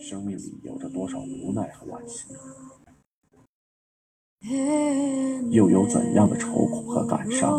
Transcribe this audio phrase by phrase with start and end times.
[0.00, 2.26] 生命里有着多少无奈和惋惜，
[5.50, 7.56] 又有怎样的愁苦和感伤？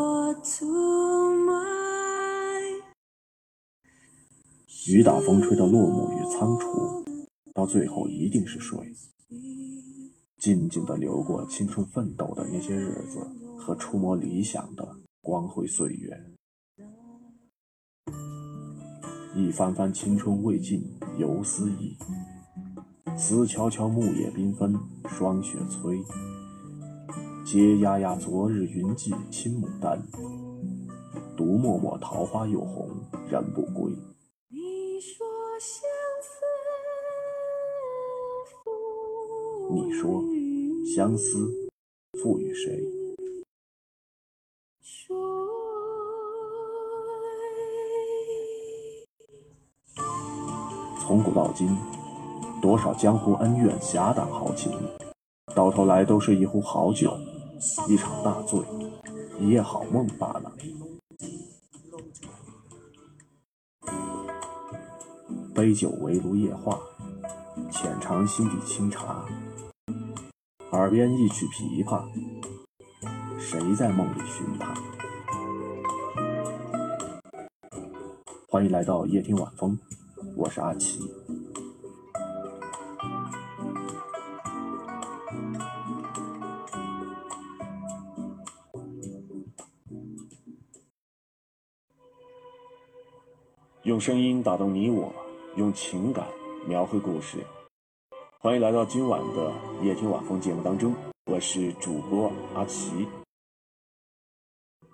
[4.87, 7.03] 雨打风吹的落幕与仓促，
[7.53, 8.91] 到最后一定是水，
[10.37, 13.19] 静静的流过青春奋斗的那些日子
[13.57, 16.38] 和触摸理想的光辉岁月。
[19.35, 20.81] 一番番青春未尽
[21.17, 21.95] 犹思忆，
[23.15, 24.75] 思悄悄木叶缤纷
[25.07, 26.03] 霜雪催。
[27.45, 30.01] 嗟呀呀昨日云髻青牡丹，
[31.37, 32.89] 独默默桃花又红
[33.29, 33.91] 人不归。
[34.49, 35.27] 你说
[40.95, 41.53] 相思
[42.21, 42.98] 赋予谁？
[51.09, 51.75] 从古到今，
[52.61, 54.71] 多少江湖恩怨、侠胆豪情，
[55.55, 57.17] 到头来都是一壶好酒，
[57.87, 58.61] 一场大醉，
[59.39, 60.51] 一夜好梦罢了。
[65.55, 66.79] 杯酒围炉夜话，
[67.71, 69.25] 浅尝心底清茶，
[70.73, 72.03] 耳边一曲琵琶，
[73.39, 74.75] 谁在梦里寻他？
[78.47, 79.75] 欢迎来到夜听晚风。
[80.39, 81.01] 我是阿奇。
[93.83, 95.13] 用声音打动你我，
[95.57, 96.25] 用情感
[96.65, 97.39] 描绘故事。
[98.39, 99.51] 欢迎来到今晚的
[99.83, 100.95] 夜听晚风节目当中，
[101.25, 103.05] 我是主播阿奇。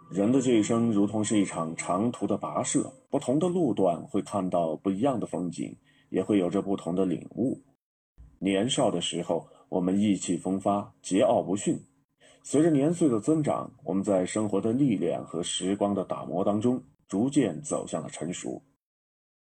[0.10, 5.74] 人的这一生如同是一场长途的跋涉，不同的路段会看到不一样的风景，
[6.10, 7.58] 也会有着不同的领悟。
[8.40, 11.78] 年少的时候，我们意气风发，桀骜不驯；
[12.44, 18.62] 随着年岁的增长，我们在生活的历练和时光的打磨当中，逐渐走向了成熟。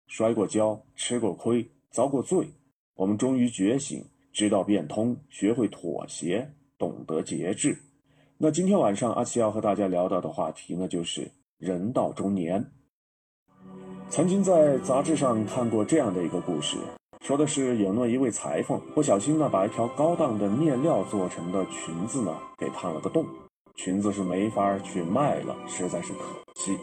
[0.05, 2.47] 摔过跤，吃过亏，遭过罪，
[2.93, 6.47] 我们终于觉醒，知道变通，学会妥协，
[6.77, 7.75] 懂得节制。
[8.37, 12.63] 那今天晚上阿奇要和大家聊到的话题呢，就是人到中年。
[14.09, 16.77] 曾经在杂志上看过这样的一个故事，
[17.21, 23.25] 说的是有那么一位裁缝不小心呢，把一条高档的面料做成的裙子呢给烫了个洞，
[23.75, 26.19] 裙子是没法去卖了，实在是可
[26.55, 26.77] 惜。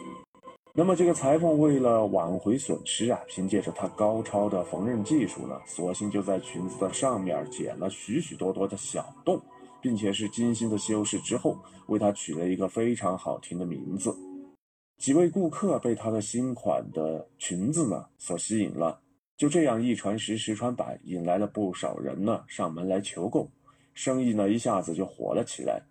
[0.75, 9.41] 那么这个裁缝为了挽回损失啊，凭借着他高超的缝纫技术呢，索性就在裙子的上面剪了许许多多的小洞。
[9.81, 11.57] 并且是精心的修饰之后，
[11.87, 14.15] 为它取了一个非常好听的名字。
[14.97, 19.01] 几位顾客被他的新款的裙子呢所吸引了，
[19.35, 23.51] 就这样一传十，十传百，引来了不少人呢上门来求购，
[23.93, 25.83] 生意呢一下子就火了起来。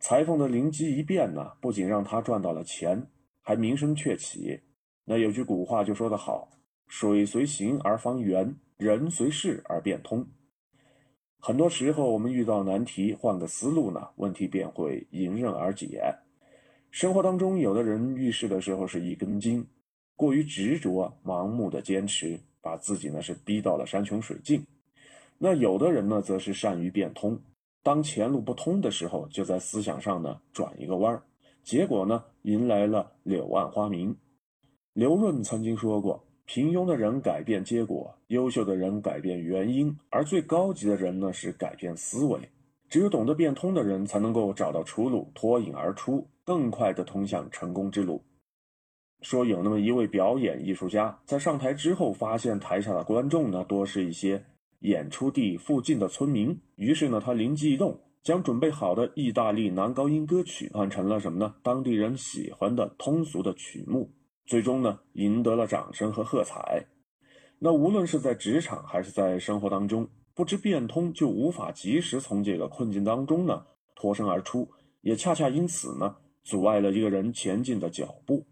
[0.00, 3.06] 裁缝的灵机一变呢，不仅让他赚到了钱，
[3.40, 4.60] 还名声鹊起。
[5.04, 6.50] 那有句古话就说得好
[6.88, 10.26] ：“水随形而方圆，人随事而变通。”
[11.38, 16.02] 很多时候，我们遇到难题，换个思路呢，问题便会迎刃而解。
[16.94, 19.66] 生活当中，有的人遇事的时候是一根筋，
[20.14, 24.64] 过于执着、盲目的坚持，把自己呢是逼到了山穷水尽。
[25.36, 27.36] 那有的人呢，则是善于变通，
[27.82, 31.20] 当前路不通的时候，就在思想上呢转一个弯儿，
[31.64, 34.16] 结果呢，迎来了柳暗花明。
[34.92, 36.24] 刘润曾经说过。
[36.44, 42.38] 平庸的人改变结果，优秀的人改变原因，而最高级的人呢是改变思维。
[42.88, 48.22] 只有懂得变通的人，才能够找到出路，脱颖而出，更快地通向成功之路。
[49.22, 54.44] 说有那么一位表演艺术家，在上台之后，发现台下的观众呢多是一些
[54.80, 61.54] 演出地附近的村民，于是呢他灵机一动，将准备好的意大利男高音歌曲换成了什么呢？
[61.62, 64.12] 当地人喜欢的通俗的曲目。
[64.44, 66.84] 最终呢，赢得了掌声和喝彩。
[67.58, 73.64] 那无论是在职场还是在生活当中，不知变通就无法及时从这个困境当中呢
[73.96, 74.68] 脱身而出，
[75.00, 78.44] 也恰恰因此呢阻碍了一个人前进的脚步。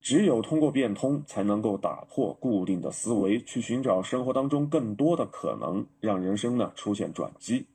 [0.00, 7.66] 只有通过变通，才能够打破固定的思维，去寻找生活当中更多的可能，让人生呢出现转机。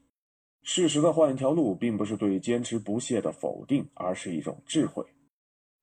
[0.61, 5.03] 适时的换一条路，并不是对坚持不懈的否定，而是一种智慧。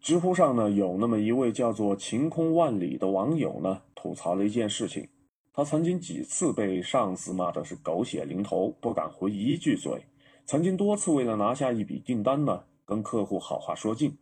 [0.00, 5.06] 知乎上呢，有那么一位叫做“晴空万里”的网友呢，吐槽了一件事情。
[5.52, 10.02] 他曾经几次被上司骂的是狗血淋头，不敢回一句嘴。
[10.46, 14.18] 曾经多次为了拿下一笔订单呢，跟客户好话说尽。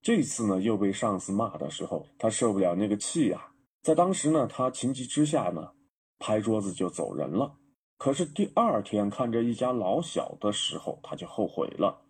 [0.00, 3.48] 这次呢，又被上司骂的时候，他受不了那个气呀。
[3.82, 5.72] 在当时呢，他情急之下呢，
[6.20, 7.56] 拍桌子就走人了。
[7.98, 12.02] 可是第二天看着一家老小的时候，他就后悔了。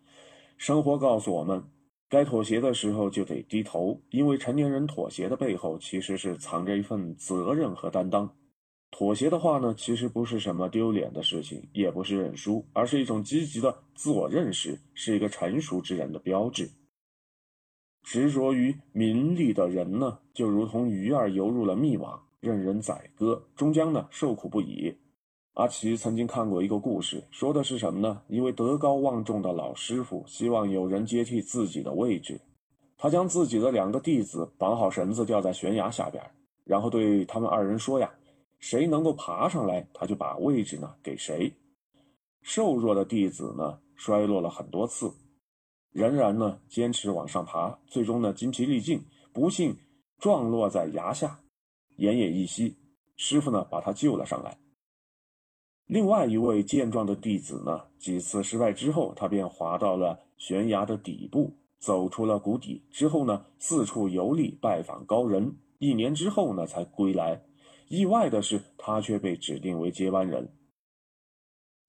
[0.57, 1.63] 生活告诉我们，
[2.07, 8.31] 该妥协的时候就得低头，因为成年人妥协的背后其实是藏着一份责任和担当。
[8.89, 16.69] 妥协的话呢，其实不是什么丢脸的事情，也不是认输，而是一种积极的自我认识，是一个成熟之人的标志。
[18.01, 24.95] 执着于名利的人呢，就如同鱼儿游入了密网，任人宰割，终将呢受苦不已。
[25.55, 28.21] 阿奇曾经看过一个故事，说的是什么呢？
[28.29, 32.39] 一位德高望重的老师傅希望有人接替自己的位置，
[32.97, 36.23] 他将自己的两个弟子绑好绳子吊在悬崖下边，
[36.63, 38.09] 然后对他们二人说呀。
[38.59, 41.53] 谁能够爬上来，他就把位置呢给谁。
[42.41, 45.11] 瘦弱的弟子呢，摔落了很多次，
[45.91, 49.77] 仍然呢坚持往上爬，最终呢精疲力尽，不幸
[50.17, 51.39] 撞落在崖下，
[51.97, 52.77] 奄奄一息。
[53.15, 54.57] 师傅呢把他救了上来。
[55.85, 62.85] 另外一位健壮的弟子呢，几次失败之后，他便滑到了悬崖的底部，走出了谷底。
[62.91, 65.55] 之后呢，四处游历，拜访高人。
[65.79, 67.41] 一年之后呢，才归来。
[67.89, 70.53] 意外的是，他却被指定为接班人。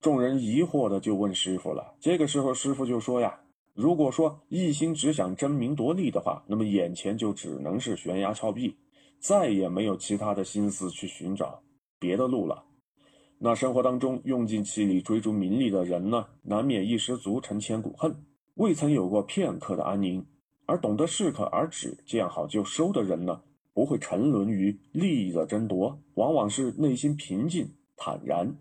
[0.00, 1.96] 众人疑惑的就问师傅了。
[1.98, 3.40] 这个时候，师傅就说：“呀，
[3.74, 8.76] 如果说一心只想争名夺利的话，那么眼前就只能是悬崖峭壁，
[9.18, 11.62] 再也没有其他的心思去寻找
[11.98, 12.64] 别的路了。
[13.40, 18.24] 那生活当中用尽气力追逐名利的人呢，难免一失足成千古恨，
[18.54, 20.22] 未曾有过片刻的安宁；
[20.66, 23.42] 而懂得适可而止、见好就收的人呢？”
[23.78, 28.52] 不会沉沦于利益的争夺，往往是内心平静坦然。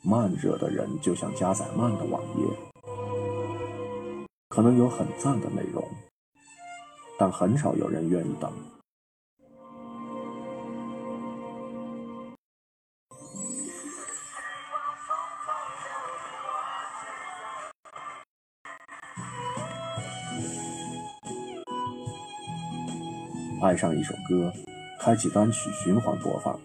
[0.00, 2.46] 慢热的人就像加载慢的网页，
[4.48, 5.82] 可能有很赞的内容，
[7.18, 8.77] 但很少有人愿意等。
[23.68, 24.50] 爱上一首歌，
[24.98, 26.58] 开启单曲循环播放，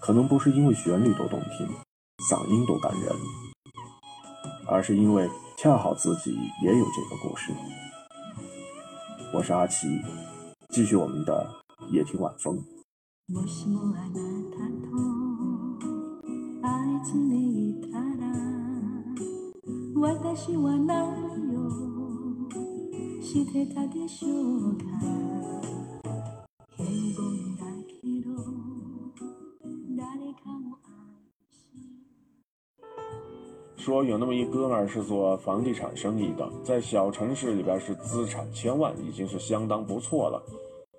[0.00, 1.68] 可能不是因为旋律多动听，
[2.28, 3.14] 嗓音多感人，
[4.66, 7.52] 而是因为恰好自己也有这个故事。
[9.32, 9.86] 我是阿奇，
[10.70, 11.48] 继续我们的
[11.92, 12.58] 夜听晚风。
[33.76, 40.42] 说有那么一哥们儿是做房地产生意的，在小城市里边是资产千万，已经是相当不错了。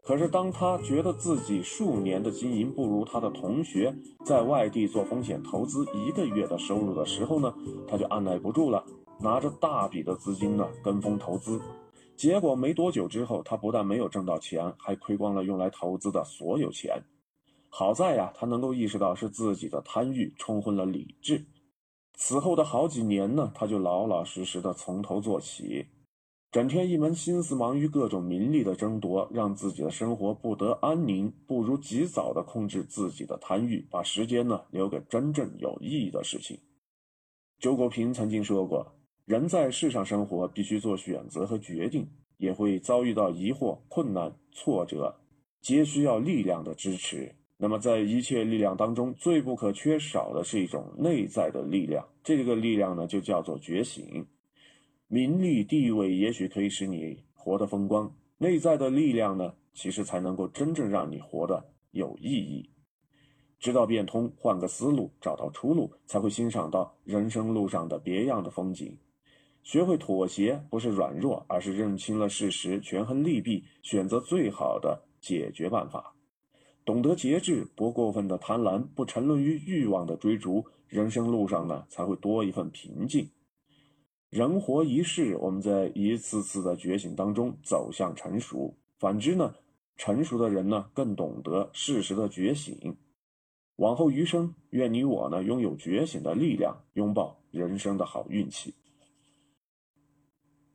[0.04, 7.52] 可是当他觉得自己数年的经营不如他的同学在外地做风险投资一个月的收入的时候呢，
[7.88, 8.84] 他就按耐不住了，
[9.20, 11.60] 拿着大笔的资金呢跟风投资。
[12.20, 17.02] 结果没多久之后，他不但没有挣到钱，还亏光了用来投资的所有钱。
[17.70, 21.46] 好在呀，他能够意识到是自己的贪欲冲昏了理智。
[22.16, 25.86] 此后的好几年呢，他就老老实实的从头做起，
[26.52, 31.32] 整天一门心思忙于各种名利的争夺，让自己的生活不得安宁。
[31.48, 36.60] 不如及早的控制自己的贪欲，把时间呢留给真正有意义的事情。
[37.60, 38.99] 周国平曾经说过。
[39.30, 45.16] 人在世上生活，必须做选择和决定，也会遭遇到疑惑、困难、挫折，
[45.62, 47.36] 皆需要力量的支持。
[47.56, 52.04] 那么，在一切力量当中，最不可缺少的是一种内在的力量。
[52.24, 54.26] 这个力量呢，就叫做觉醒。
[55.08, 62.68] 名利地位也许可以使你活得风光，内在的力量呢，其实才能够真正让你活得有意义。
[63.60, 68.98] 知道变通，换个思路，找到出路，才会欣赏到人生路上的别样的风景。
[69.70, 76.16] 学会妥协不是软弱，而是认清了事实，权衡利弊，选择最好的解决办法。
[76.84, 83.30] 懂得节制，不过分的贪婪，不沉沦于欲望的追逐，人生路上呢才会多一份平静。
[84.32, 88.76] 人活一世，我们在一次次的觉醒当中走向成熟。
[88.98, 89.54] 反之呢，
[89.98, 92.98] 成熟的人呢更懂得适时的觉醒。
[93.76, 98.74] 往后余生，愿你我呢拥有觉醒的力量，拥抱人生的好运气。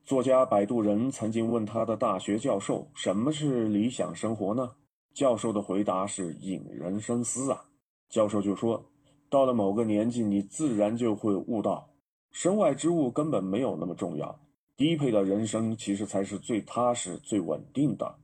[0.05, 4.71] 作家摆渡人曾经问他的大学教授：“什么是理想生活呢？”
[5.15, 7.65] 教授的回答是引人深思啊。
[8.11, 8.85] 教授就说
[9.31, 11.89] ：“到了某个年纪，你自然就会悟到，
[12.31, 14.39] 身外之物根本没有那么重要，
[14.77, 18.17] 低配的人生其实才是最踏实、最稳定的。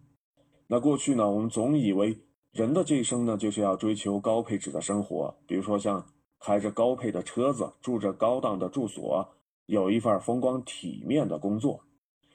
[0.67, 2.19] 那过去呢，我们总以为
[2.53, 6.05] 人的这一生呢，就是要追求高配置的生活，比如说像
[6.39, 9.27] 开着高配的车子，住着高档的住所，
[9.71, 11.85] 有一份风光体面的工作。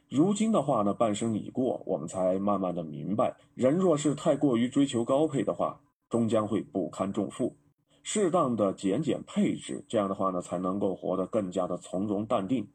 [0.08, 7.58] 如今的话呢，半生已过，我们才慢慢的明白，人若是太过于追求高配的话，终将会不堪重负。
[8.04, 12.64] 适当的减减配置，这样的话呢，才能够活得更加的从容淡定。《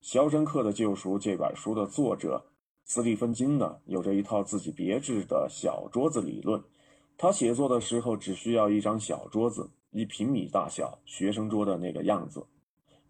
[0.00, 2.44] 肖申克的救赎》这本书的作者
[2.84, 6.60] 斯蒂芬金呢，有着一套自己别致的小桌子理论。
[7.16, 12.44] 他写作的时候只需要一张小桌子，一平米大小，学生桌的那个样子。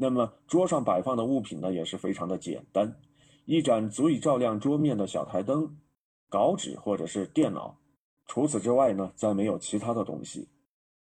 [0.02, 2.92] 那么桌上摆放的物品呢，也是非常的简单。
[3.44, 5.76] 一盏足以照亮桌面的小台灯，
[6.28, 7.78] 稿纸或者是电脑，
[8.26, 10.48] 除此之外呢，再没有其他的东西。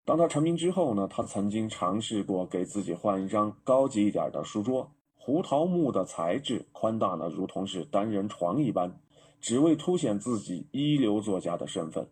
[0.04, 9.00] 当他成名之后呢，他曾经尝试过给自己换一张高级一点的书桌，胡桃木的材质，宽大呢，如同是单人床一般，
[9.40, 12.06] 只为凸显自己一流作家的身份。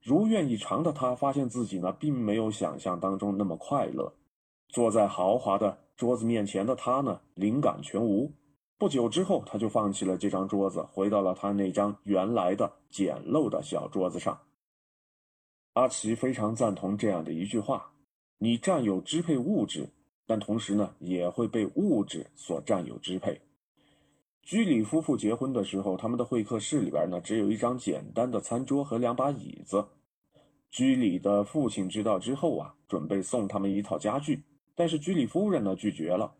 [0.00, 4.14] 如愿以偿的他，发现自己呢，并没有想象当中那么快乐。
[4.68, 8.32] 坐在豪华的桌子面前的他呢，灵感全无。
[8.78, 14.38] 不久之后，他就放弃了这张桌子，回到了他那张原来的简陋的小桌子上。
[15.72, 17.92] 阿奇非常赞同这样的一句话
[18.38, 19.88] ：“你占有支配物质，
[20.26, 23.40] 但同时呢，也会被物质所占有支配。”
[24.42, 29.86] 居里夫妇结婚的时候，他们的会客室里边呢，只有一张简单的餐桌和两把椅子。
[30.70, 34.42] 居里的父亲知道之后啊，准备送他们一套家具，
[34.76, 36.32] 但是居里夫人呢拒绝了，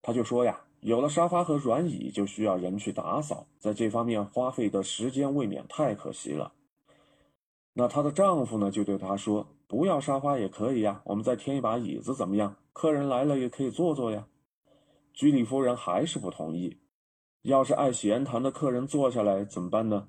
[0.00, 0.60] 他就说呀。
[0.82, 6.52] 有了沙发和软椅，就需要人去打扫，在这方面花费的时间未免太可惜了。
[7.72, 12.54] 那她的丈夫呢，就对她说：“不要沙发也可以呀，我们再添一把椅子怎么样？
[12.72, 14.28] 客人来了也可以坐坐呀。”
[15.12, 16.76] 居里夫人还是不同意。
[17.42, 20.06] 要是爱闲谈的客人坐下来怎么办呢？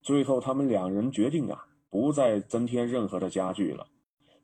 [0.00, 3.86] 最后他们两人决定啊，不再增添任何的家具了。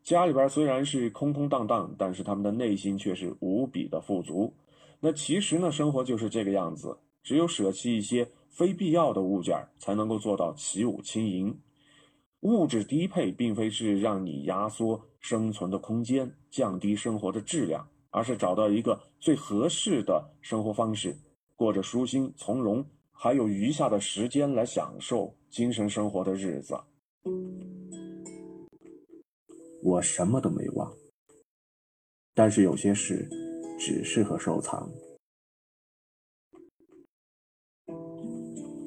[0.02, 4.52] 家里边虽然是空空荡荡，但是他们的内心却是无比的富足。
[4.98, 11.56] 那其实呢，生活就是这个样子，只有舍弃一些非必要的物件，才能够做到起舞轻盈。
[12.40, 21.16] 物质低配并非是让你压缩生存的空间，降低生活的质量，而是找到一个最合适的生活方式，
[21.54, 26.76] 过着舒心从容，还有余下的时间来享受精神生活的日子。
[29.82, 30.92] 我什么都没忘，
[32.34, 33.28] 但是有些事。
[33.84, 34.88] 只适合收藏，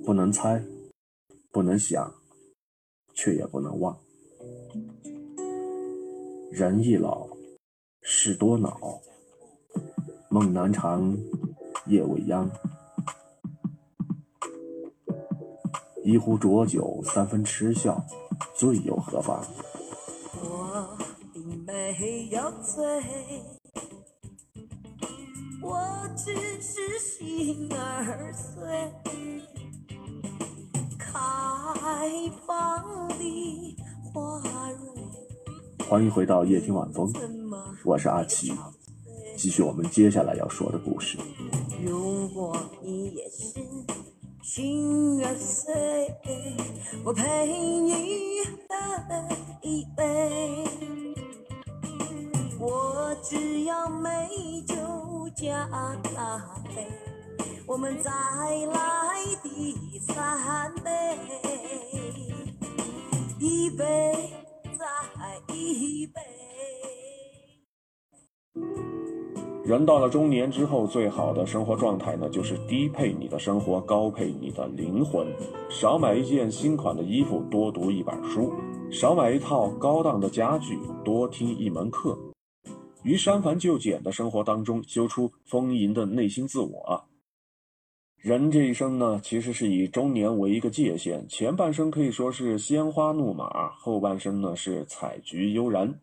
[0.06, 0.64] 不能猜，
[1.52, 2.16] 不能想，
[3.14, 4.00] 却也不能忘。
[6.50, 7.28] 人易老，
[8.02, 9.02] 事多恼，
[10.30, 11.18] 梦难长，
[11.88, 12.50] 夜未央。
[16.06, 18.02] 一壶浊酒，三分痴笑，
[18.56, 19.44] 醉又何妨？
[20.42, 20.98] 我
[21.34, 22.84] 并没有醉。
[25.62, 25.80] 我
[26.16, 28.92] 只是心儿碎，
[30.98, 31.12] 开
[32.46, 33.78] 放的
[34.14, 34.78] 花蕊。
[35.88, 37.12] 欢迎回到夜听晚风，
[37.84, 38.52] 我是阿奇，
[39.38, 41.18] 继续我们接下来要说的故事。
[41.84, 43.60] 如果你也是
[44.56, 45.76] 心儿碎，
[47.04, 49.28] 我陪你喝
[49.62, 50.64] 一杯，
[52.58, 54.30] 我只要美
[54.66, 54.76] 酒。
[55.36, 55.68] 加
[56.02, 56.38] 咖
[56.74, 56.88] 啡，
[57.68, 61.18] 我们再来第三杯，
[63.38, 63.84] 一杯
[64.80, 66.22] 再一杯。
[69.66, 75.28] 人到了中年之后，最好的生活状态呢，就是低配你的生活，高配你的灵魂。
[75.72, 78.54] 少买一件新款的衣服，多读一本书；
[78.92, 82.16] 少买一套高档的家具，多听一门课。
[83.02, 87.06] 于删繁就简的生活当中，修出丰盈的内心自我。
[88.18, 96.00] 人这一生呢，其实是以中年为一个界限，前半生可以说是鲜花怒马，后半生呢是采菊悠然。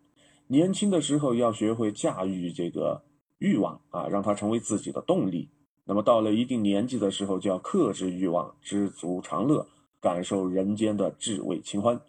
[0.49, 3.01] 年轻的时候要学会驾驭这个
[3.43, 5.49] 欲望啊，让它成为自己的动力。
[5.85, 9.67] 那么到了一定年纪的时候，就要克制欲望，知足常乐，
[10.01, 12.01] 感受人间的至味清欢。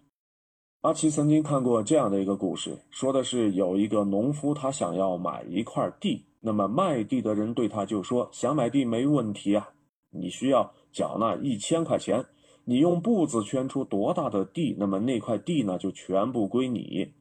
[0.81, 9.69] 阿奇曾经看过这样的一个故事，说的是有一个农夫，他想要买一块地，那么卖地的人对他就说：“想买地没问题啊，
[10.11, 12.23] 你需要缴纳一千块钱，
[12.65, 17.11] 你用步子圈出多大的地，那么那块地呢就全部归你。”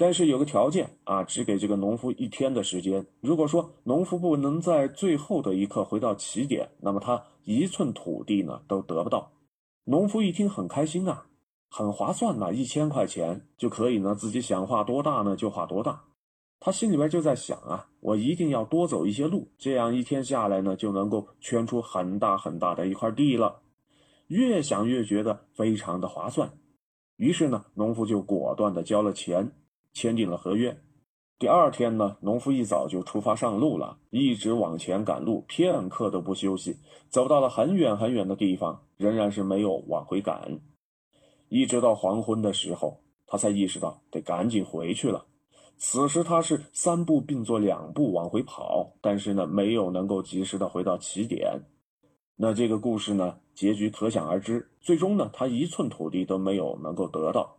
[0.00, 3.04] 但是有个条件啊，只给这个农夫一天的时间。
[3.20, 9.30] 如果说农夫不能在最后的一刻回到起点，那么他一寸土地呢都得不到。
[9.84, 11.26] 农夫一听很开心啊，
[11.68, 16.02] 很划算呐，一千块钱就可以呢，自己想画多大呢就画多大。
[16.60, 23.60] 他心里边就在想啊，我一定要多走一些路，这样一天下来呢就能够圈出很大很大的一块地了。
[24.28, 26.50] 越想越觉得非常的划算，
[27.16, 29.52] 于是呢，农夫就果断的交了钱。
[29.92, 30.76] 签订了合约。
[31.38, 36.76] 第二天呢，农夫一早就出发上路了，一直往前赶路，片刻都不休息。
[37.08, 40.60] 走到了很远很远的地方，仍然是没有往回赶。
[41.48, 45.24] 一直到黄昏的时候，他才意识到得赶紧回去了。
[45.78, 51.62] 此时他是三步并作两步往回跑，但是呢，没有能够及时的回到起点。
[52.36, 54.70] 那这个故事呢，结局可想而知。
[54.78, 57.56] 最终呢，他一寸土地都没有能够得到。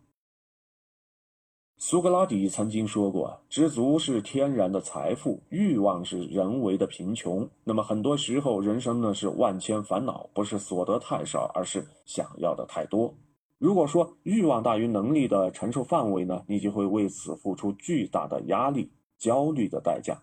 [1.84, 13.12] 苏格拉底曾经说过：“知足是天然的财富，欲望是人为的贫穷。”那么很多时候，人生呢是万千烦恼，不是所得太少，而是想要的太多。
[13.58, 20.22] 如果说欲望大于能力的承受范围呢，你就会为此付出巨大的压力、焦虑的代价。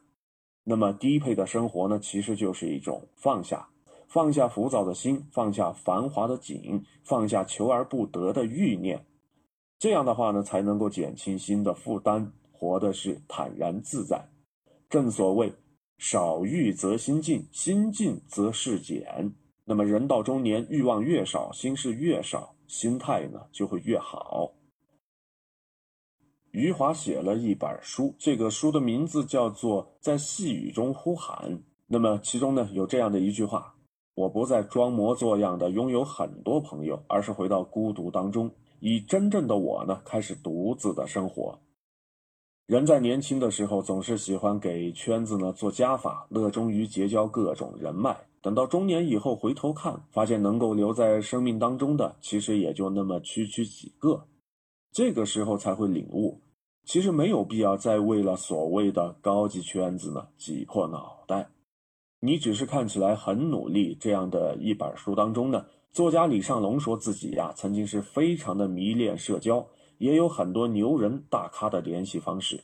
[0.64, 3.68] 那么低配的生活呢，其实就是一种放下，
[4.08, 9.06] 放下浮躁的心，放下繁华的景，放下求而不得的欲念。
[9.80, 14.30] 这样的话呢，才能够减轻心的负担，活的是坦然自在。
[14.90, 15.54] 正所谓
[15.98, 19.34] 少欲则心静，心静则事减。
[19.64, 24.52] 那么人到中年，欲望越少，心事越少，心态呢就会越好。
[26.52, 31.54] 余华写了一本书，这个书的名字叫做《在细雨中呼喊》。
[31.88, 33.76] 那么其中呢有这样的一句话：
[34.16, 38.52] 我不再装模作样的拥有很多朋友，而是回到孤独当中。
[38.80, 41.60] 以真正的我呢，开始独自的生活。
[42.66, 48.16] 人在年轻的时候，总是喜欢给圈子呢做加法，乐衷于结交各种人脉。
[48.42, 54.28] 等到中年以后，回头看，发现能够留在生命当中的，其实也就那么区区几个。
[54.92, 56.40] 这个时候才会领悟，
[56.86, 61.50] 其实没有必要再为了所谓的高级圈子呢挤破脑袋。
[62.22, 65.66] 你只是看起来很努力，这样的一本书当中呢。
[65.92, 72.64] 作家李尚龙说自己呀，曾经是非常的迷恋社交，也有很多牛人大咖的联系方式。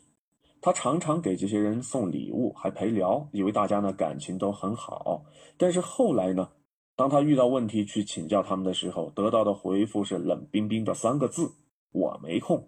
[0.62, 5.26] 他常常给这些人送礼物，还陪聊，以为大家呢感情都很好。
[5.58, 6.50] 但是后来呢，
[6.96, 11.52] 当他遇到问题去请教他们的时候，得到的回复是冷冰冰的三个字
[11.92, 12.68] ：“我没空。”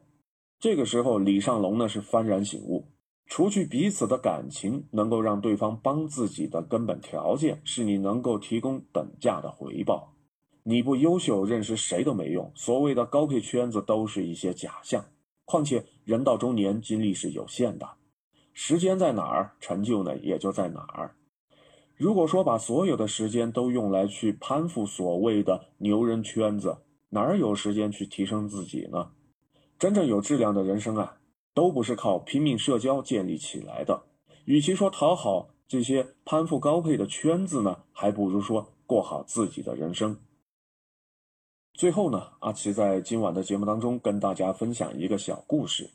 [0.59, 2.87] 这个时候，李尚龙呢是幡然醒悟，
[3.27, 10.16] 除去彼此的感情，能够让对方帮自己的根本条件，是你能够提供等价的回报。
[10.69, 12.51] 你不优秀，认识谁都没用。
[12.53, 15.05] 所谓的高配圈子都是一些假象。
[15.45, 17.89] 况且人到中年，精力是有限的，
[18.51, 21.15] 时间在哪儿，成就呢也就在哪儿。
[21.95, 26.79] 如果说把所有的时间都用来去攀附所谓的牛人圈子，
[27.11, 29.11] 哪儿有时间去提升自己呢？
[29.79, 31.19] 真正有质量的人生啊，
[31.53, 34.03] 都不是靠拼命社交建立起来的。
[34.43, 40.17] 与其说讨好这些攀附高配的圈子呢，还不如说过好自己的人生。
[41.77, 45.87] 最后呢，阿奇在今晚的节目当中跟大家分享一个小故事。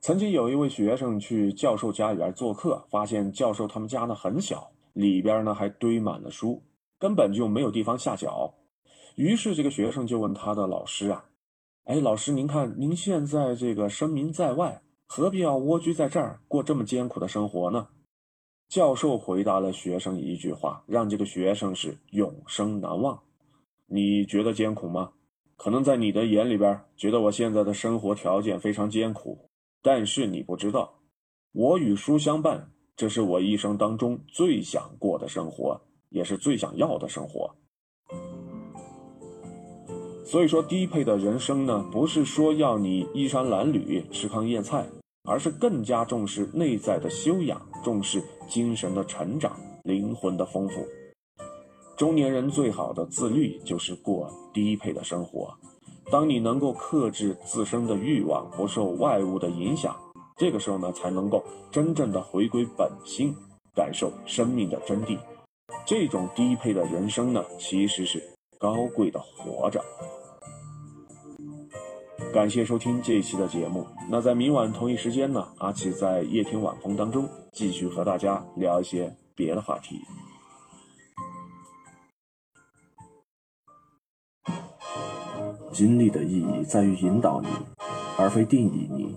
[0.00, 6.62] 曾经有一位学生去教授家里边做客，发现教授他们家呢很小，里边呢还堆满了书，
[7.00, 8.54] 根本就没有地方下脚。
[9.16, 11.24] 于是这个学生就问他的老师啊
[11.82, 17.88] ：“哎，老师，您看您现在这个声名在外，何必要蜗居在这儿过这么艰苦的生活呢？”
[18.70, 23.18] 教授回答了学生一句话，让这个学生是永生难忘。
[23.86, 25.10] 你觉得艰苦吗？
[25.56, 29.48] 可能在你的眼里边，觉得我现在的生活条件非常艰苦，
[29.82, 31.00] 但是你不知道，
[31.52, 37.54] 我与书相伴，这是我一生当中最想过的生活，也是最想要的生活。
[40.26, 44.84] 所以说，低配的人生呢，不是说要你衣衫褴褛、吃糠咽菜，
[45.22, 50.84] 而是更加重视内在的修养，重视精神的成长、灵魂的丰富。
[51.96, 55.54] 中年人最好的自律就是过低配的生活。
[56.10, 59.96] 当你能够克制自身的欲望，不受外物的影响，
[60.36, 63.34] 这个时候呢，才能够真正的回归本心，
[63.74, 65.18] 感受生命的真谛。
[65.86, 68.22] 这种低配的人生呢，其实是
[68.58, 69.82] 高贵的活着。
[72.32, 73.86] 感谢收听这一期的节目。
[74.10, 80.00] 那在明晚同一时间呢，阿奇在夜听晚风当中继续和大家聊一些别的话题。
[85.74, 87.48] 经历的意义在于引导你，
[88.16, 89.16] 而非定义你。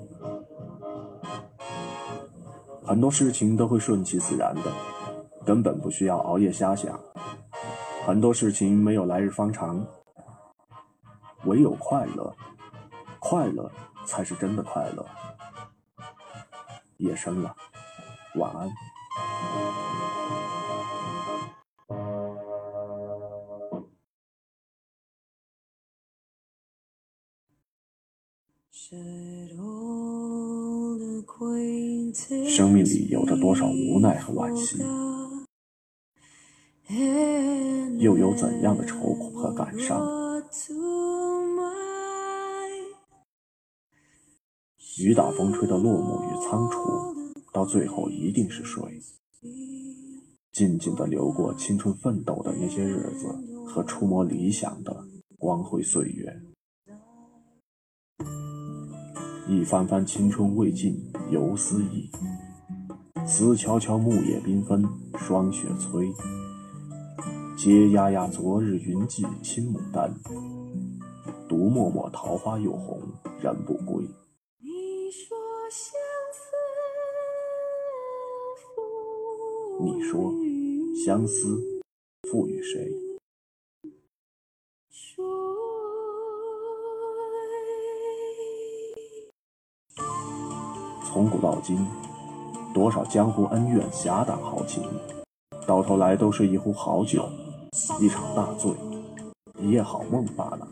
[2.84, 4.72] 很多事情都会顺其自然的，
[5.46, 7.00] 根本不需要熬夜瞎想。
[8.08, 9.86] 很多事情没有来日方长，
[11.46, 12.36] 唯有快乐，
[13.20, 13.72] 快乐
[14.08, 15.06] 才是真的快乐。
[16.98, 17.56] 夜深了，
[18.34, 19.87] 晚安。
[32.48, 34.78] 生命里有着多少无奈和惋惜，
[38.02, 40.02] 又有怎样的愁苦和感伤？
[45.00, 46.78] 雨打风吹的落寞与仓促，
[47.52, 49.02] 到最后一定是水，
[50.54, 53.28] 静静的流过青春奋斗的那些日子
[53.66, 55.04] 和触摸理想的
[55.38, 56.42] 光辉岁月。
[59.50, 60.94] 一番番青春未尽
[61.32, 62.10] 犹思忆，
[63.26, 64.84] 思悄悄木叶缤纷
[65.18, 66.12] 霜雪催。
[67.58, 70.14] 嗟呀呀昨日云髻青牡丹，
[71.48, 73.00] 独默默桃花又红
[73.42, 74.04] 人不归。
[74.60, 75.10] 你
[80.02, 80.34] 说
[81.06, 81.64] 相思
[82.30, 83.07] 赋予谁？
[91.18, 91.84] 从古到今，
[92.76, 94.84] 多少江湖恩怨、侠胆豪情，
[95.66, 97.28] 到头来都是一壶好酒，
[98.00, 98.72] 一场大醉，
[99.60, 100.68] 一夜好梦罢了。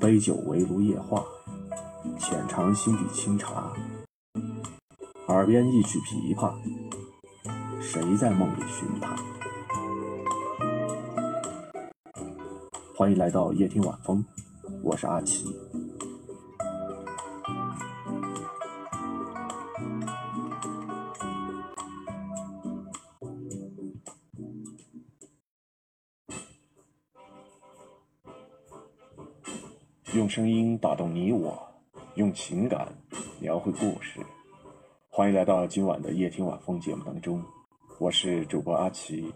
[0.00, 1.22] 杯酒围炉夜话，
[2.18, 3.72] 浅尝心底清茶，
[5.28, 6.52] 耳边一曲琵琶，
[7.80, 9.14] 谁在梦里寻他？
[12.96, 14.24] 欢迎来到夜听晚风。
[14.84, 15.46] 我是阿奇。
[30.12, 31.58] 用声音打动你我，
[32.16, 32.86] 用情感
[33.40, 34.20] 描绘故事。
[35.08, 37.42] 欢迎来到今晚的夜听晚风节目当中，
[37.98, 39.32] 我是主播阿奇。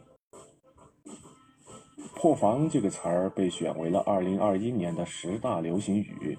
[2.20, 6.36] 破防这个词儿被选为了二零二一年的十大流行语。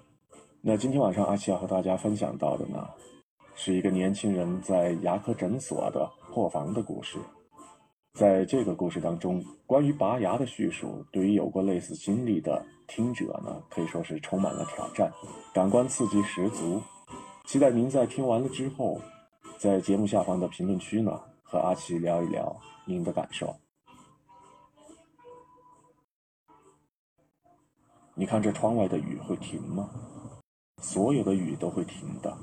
[0.59, 2.85] 那今天晚上阿奇要和大家分享到的呢，
[3.55, 7.17] 是一个年轻人在牙科诊所的破防的故事。
[8.11, 15.09] 在这个故事当中，关于拔牙的叙述，对于有过类似经历的听者呢，可以说是充满了挑战，
[15.53, 16.81] 感官刺激十足。
[17.45, 18.99] 期待您在听完了之后，
[19.57, 22.53] 在节目下方的评论区呢，和阿奇聊一聊
[22.85, 23.55] 您的感受。
[28.19, 29.89] 你看这窗外的雨会停吗？
[30.82, 32.38] 所有的雨都会停的。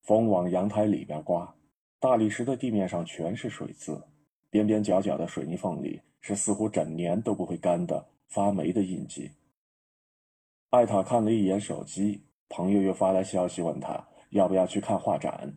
[0.00, 1.54] 风往阳台里边刮，
[2.00, 4.02] 大理石的地面上全是水渍，
[4.48, 9.30] 边边角角的水泥缝里是似乎整年都不会干的发霉的印记。
[10.70, 15.52] 艾塔看了一眼手机，朋友又发来消息问他要不要去看画展。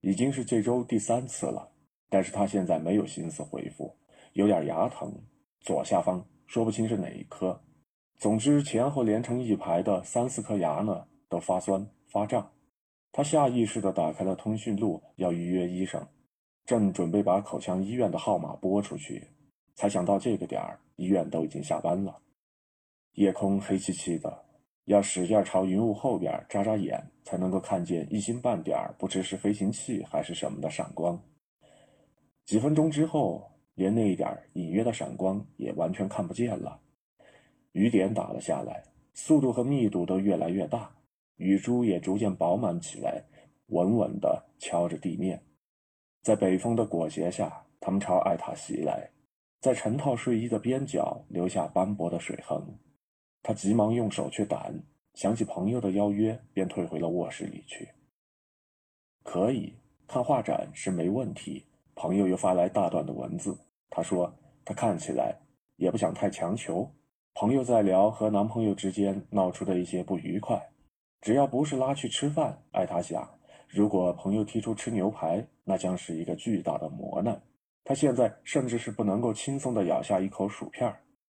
[0.00, 1.70] 已经是这周第三次了，
[2.08, 3.96] 但是他现在没有心思回复，
[4.32, 5.22] 有点牙疼，
[5.60, 7.62] 左下方说不清是哪一颗。
[8.22, 12.52] 总之，前后连成一排的三四颗牙呢，都发酸发胀。
[13.10, 16.06] 他下意识地打开了通讯录，要预约医生，
[16.64, 19.26] 正准备把口腔医院的号码拨出去，
[19.74, 22.16] 才想到这个点儿，医院都已经下班了。
[23.14, 24.44] 夜空黑漆漆的，
[24.84, 31.20] 要使劲朝云雾后边眨眨眼，才能够看见一星半点儿，不知是飞行器还是什么的闪光。
[32.44, 36.78] 几分钟之后，连那一点隐约的闪光也完全看不见了。
[37.72, 40.90] 雨点打了下来，速度和密度都越来越大，
[41.36, 43.24] 雨珠也逐渐饱满起来，
[43.66, 45.42] 稳稳地敲着地面。
[46.22, 49.10] 在北风的裹挟下，他们朝艾塔袭来，
[49.60, 52.62] 在成套睡衣的边角留下斑驳的水痕。
[53.42, 54.72] 他急忙用手去掸，
[55.14, 57.88] 想起朋友的邀约，便退回了卧室里去。
[59.24, 59.74] 可以
[60.06, 61.64] 看画展是没问题。
[61.94, 63.58] 朋友又发来大段的文字，
[63.90, 64.32] 他说
[64.64, 65.36] 他看起来
[65.76, 66.90] 也不想太强求。
[67.34, 70.70] 朋友在聊和男朋友之间闹出的一些不愉快，
[71.20, 73.28] 只要不是拉去吃饭，艾塔想，
[73.68, 77.42] 如果朋友提出吃牛排，那将是一个巨大的磨难。
[77.84, 80.94] 他现在甚至是不能够轻松地咬下一口薯片，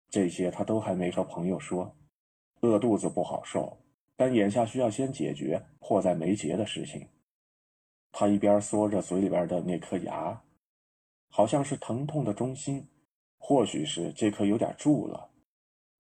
[0.10, 1.96] 这些他都还没和朋友说。
[2.62, 3.78] 饿肚子不好受，
[4.18, 7.08] 但眼下需要先解决迫在眉睫的事情。
[8.12, 10.42] 他一边嗦着嘴里边的那颗牙，
[11.30, 12.88] 好像是疼痛的中心，
[13.38, 15.30] 或许是这颗有点蛀了。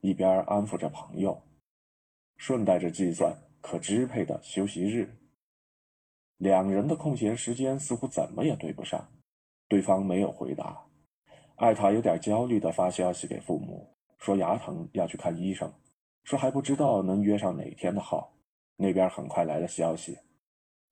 [0.04, 1.42] 一边安抚着朋友，
[2.36, 5.18] 顺带着计算可支配的休息日。
[6.36, 9.08] 两人的空闲时间似乎怎么也对不上，
[9.70, 10.78] 对方没有回答。
[11.56, 15.72] 艾塔有点焦虑地发消息给父母，说牙疼要去看医生，
[16.26, 18.34] 说还不知道能约上哪天的号。
[18.76, 20.18] 那边很快来了消息，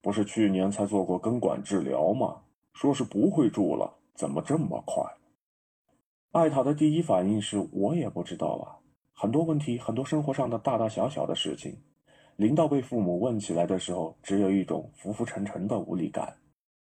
[0.00, 2.44] 不是去年才做过根管治疗吗？
[2.72, 5.04] 说是不会住了，怎么这么快？
[6.30, 8.80] 艾塔的第一反应是我也不知道啊，
[9.22, 11.80] 很多问题，很多生活上的大大小小的事情，
[12.34, 16.36] 临到被父母问起来的时候，只有一种浮浮沉沉的无力感。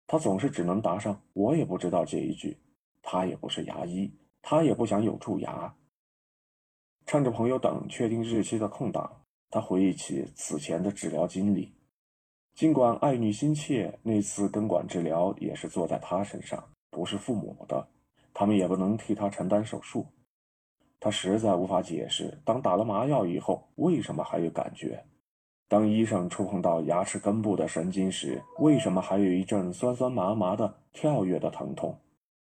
[0.07, 2.57] 他总是只能答上“我也不知道”这一句。
[3.01, 4.09] 他也不是牙医，
[4.41, 5.75] 他也不想有蛀牙。
[7.05, 11.69] 趁着朋友等确定日期的空档，他回忆起此前的治疗经历。
[12.55, 17.85] 尽管爱女心切，那次根管治疗也是做在他身上，不是父母的。
[18.33, 20.07] 他们也不能替他承担手术，
[20.99, 25.05] 他实在无法解释，当打了麻药以后，为什么还有感觉？
[25.67, 31.97] 当医生触碰到牙齿根部的神经时，为什么还有一阵酸酸麻麻的跳跃的疼痛？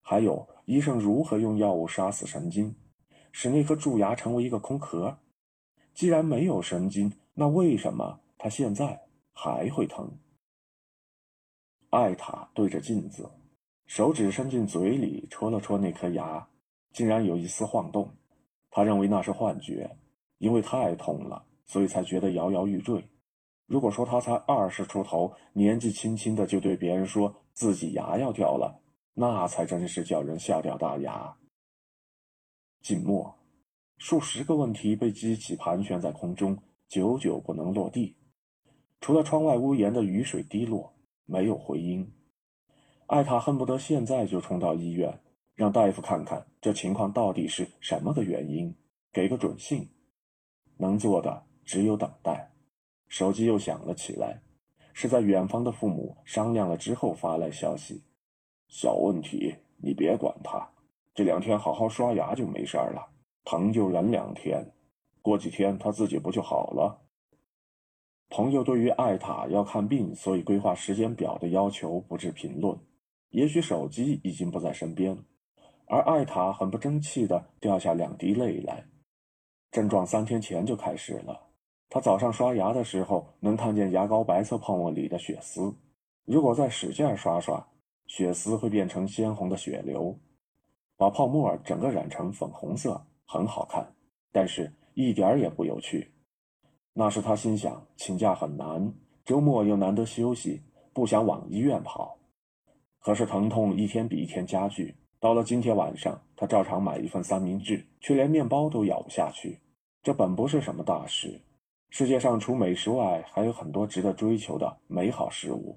[0.01, 2.75] 还有，医生如何用药物杀死神经，
[3.33, 5.19] 使那颗蛀牙成为一个空壳？
[5.93, 10.11] 既然没有神经，那为什么他现在还会疼？
[11.91, 13.29] 艾塔对着镜子。
[13.87, 16.49] 手指伸进嘴里戳了戳那颗牙，
[16.93, 18.09] 竟然有一丝晃动。
[18.71, 19.97] 他认为那是幻觉，
[20.39, 23.05] 因为太痛了，所以才觉得摇摇欲坠。
[23.67, 28.81] 如果说他才二十出头，年纪轻轻的就对别人说自己牙要掉了，
[29.15, 31.37] 那才真是叫人吓掉大牙。
[32.81, 33.35] 静默，
[33.99, 38.17] 数十个问题被激起，盘旋在空中，久久不能落地。
[39.01, 40.93] 除了窗外屋檐的雨水滴落，
[41.27, 42.13] 没有回音。
[43.07, 45.21] 艾塔恨不得现在就冲到医院，
[45.61, 48.75] 让大夫看看这情况到底是什么个原因，
[49.13, 49.87] 给个准信。
[50.79, 52.51] 能做的只有等待。
[53.09, 54.41] 手机又响了起来，
[54.95, 58.03] 是在远方的父母商量了之后发来消息
[58.69, 60.67] ：“小问题，你别管他，
[61.15, 63.11] 这两天好好刷牙就没事了，
[63.45, 64.73] 疼就忍两天，
[65.21, 67.03] 过几天他自己不就好了。”
[68.33, 72.79] 朋友对于艾塔要看病，所以规划时间表的要求不置评论。
[73.29, 75.19] 也许手机已经不在身边，
[75.91, 78.85] 而艾塔很不争气地掉下两滴泪来。
[79.73, 81.49] 症状三天前就开始了。
[81.89, 85.75] 他早上刷牙的时候，能看见牙膏白色泡沫里的血丝。
[86.25, 87.67] 如果再使劲刷刷，
[88.07, 90.17] 血丝会变成鲜红的血流，
[90.97, 93.93] 把泡沫整个染成粉红色，很好看，
[94.31, 96.15] 但是一点儿也不有趣。
[96.93, 100.63] 那时他心想，请假很难，周末又难得休息，
[100.95, 102.17] 不想往医院跑。
[103.01, 109.61] 可是疼痛一天比一天加剧，到了今天晚上，他照常买一份三明治，却连面包都咬不下去。
[110.03, 111.39] 这本不是什么大事，
[111.91, 115.77] 世界上除美食外，还有很多值得追求的美好事物。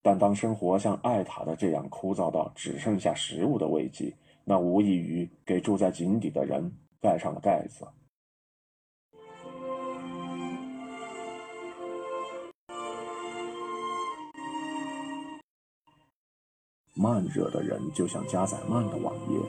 [0.00, 7.86] 但当生活像艾塔的这样枯燥到只剩下食物的慰藉，那无异于给住在井底的人盖上了盖子。
[17.02, 19.40] 慢热的人就像加载慢的网页，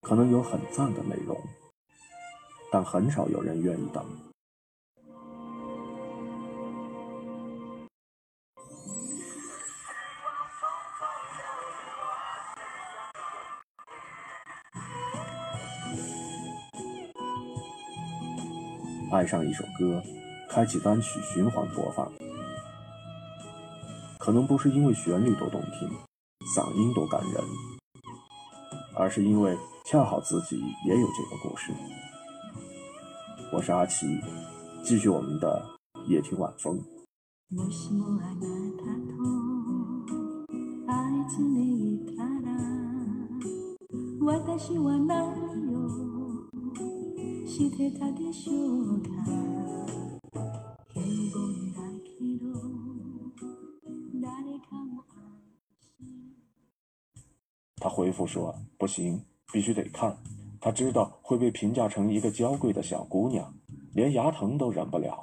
[0.00, 1.38] 可能有很赞的内容，
[2.72, 4.02] 但很少有人愿意等。
[19.12, 20.02] 爱上一首歌，
[20.48, 22.10] 开启单曲循环播放。
[24.20, 25.88] 可能不是因为旋律多动听，
[26.54, 27.42] 嗓音多感人，
[28.94, 29.56] 而是因为
[29.86, 31.72] 恰好自己也有这个故事。
[33.50, 34.06] 我是阿奇，
[34.84, 35.64] 继续我们的
[36.06, 36.78] 夜听晚风。
[58.00, 60.16] 回复说：“不行，必须得看。”
[60.58, 63.54] 他知道会被评价成一个娇贵的小姑娘，
[63.92, 65.22] 连牙疼都忍不了。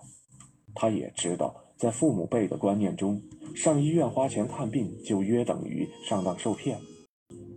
[0.76, 3.20] 他也知道，在父母辈的观念中，
[3.56, 6.80] 上医院花钱看病就约等于上当受骗。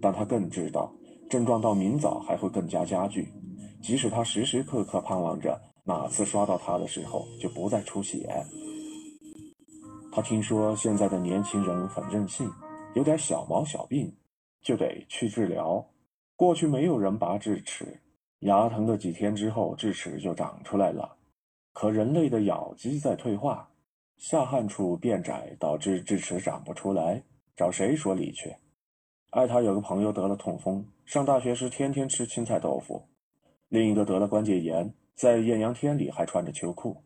[0.00, 0.90] 但他更知道，
[1.28, 3.28] 症状到明早还会更加加剧，
[3.82, 8.26] 即使他时时刻刻盼望着哪次刷到他的时候就不再出血。
[10.10, 12.50] 他听说现在的年轻人很任性，
[12.94, 14.10] 有点小毛小病。
[14.60, 15.86] 就得去治疗。
[16.36, 18.00] 过去没有人拔智齿，
[18.40, 21.16] 牙疼的几天之后，智齿就长出来了。
[21.72, 23.70] 可人类的咬肌在退化，
[24.16, 27.22] 下颌处变窄，导致智齿长不出来，
[27.56, 28.56] 找谁说理去？
[29.30, 33.06] 艾塔有个朋友得了痛风，上大学时天天吃青菜豆腐；
[33.68, 37.04] 另一个得了关节炎，在艳阳天里还穿着秋裤。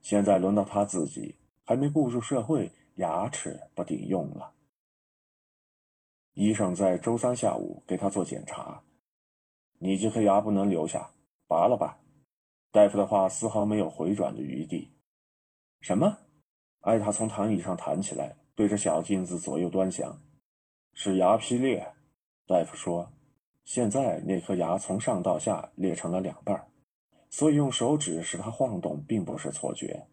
[0.00, 1.34] 现在轮到他自己，
[1.64, 4.52] 还没步入社会，牙齿不顶用了。
[6.40, 8.80] 医生在周三下午给他做检查，
[9.80, 11.10] 你这颗牙不能留下，
[11.48, 11.98] 拔了吧。
[12.70, 14.92] 大夫的话丝毫没有回转的余地。
[15.80, 16.16] 什么？
[16.82, 20.16] 艾塔从躺椅上弹起来，对着小镜子左右端详。
[20.94, 21.84] 是牙劈裂，
[22.46, 23.10] 大夫说，
[23.64, 26.68] 现在那颗牙从上到下裂成了两半，
[27.30, 30.06] 所以用手指使它晃动并不是错觉。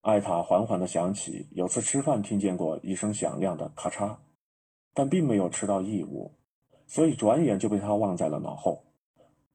[0.00, 4.16] 艾塔缓缓地想起有次吃饭听见过一声响亮的咔嚓，
[4.96, 6.32] 但并没有吃到异物，
[6.86, 8.82] 所以转眼就被他忘在了脑后。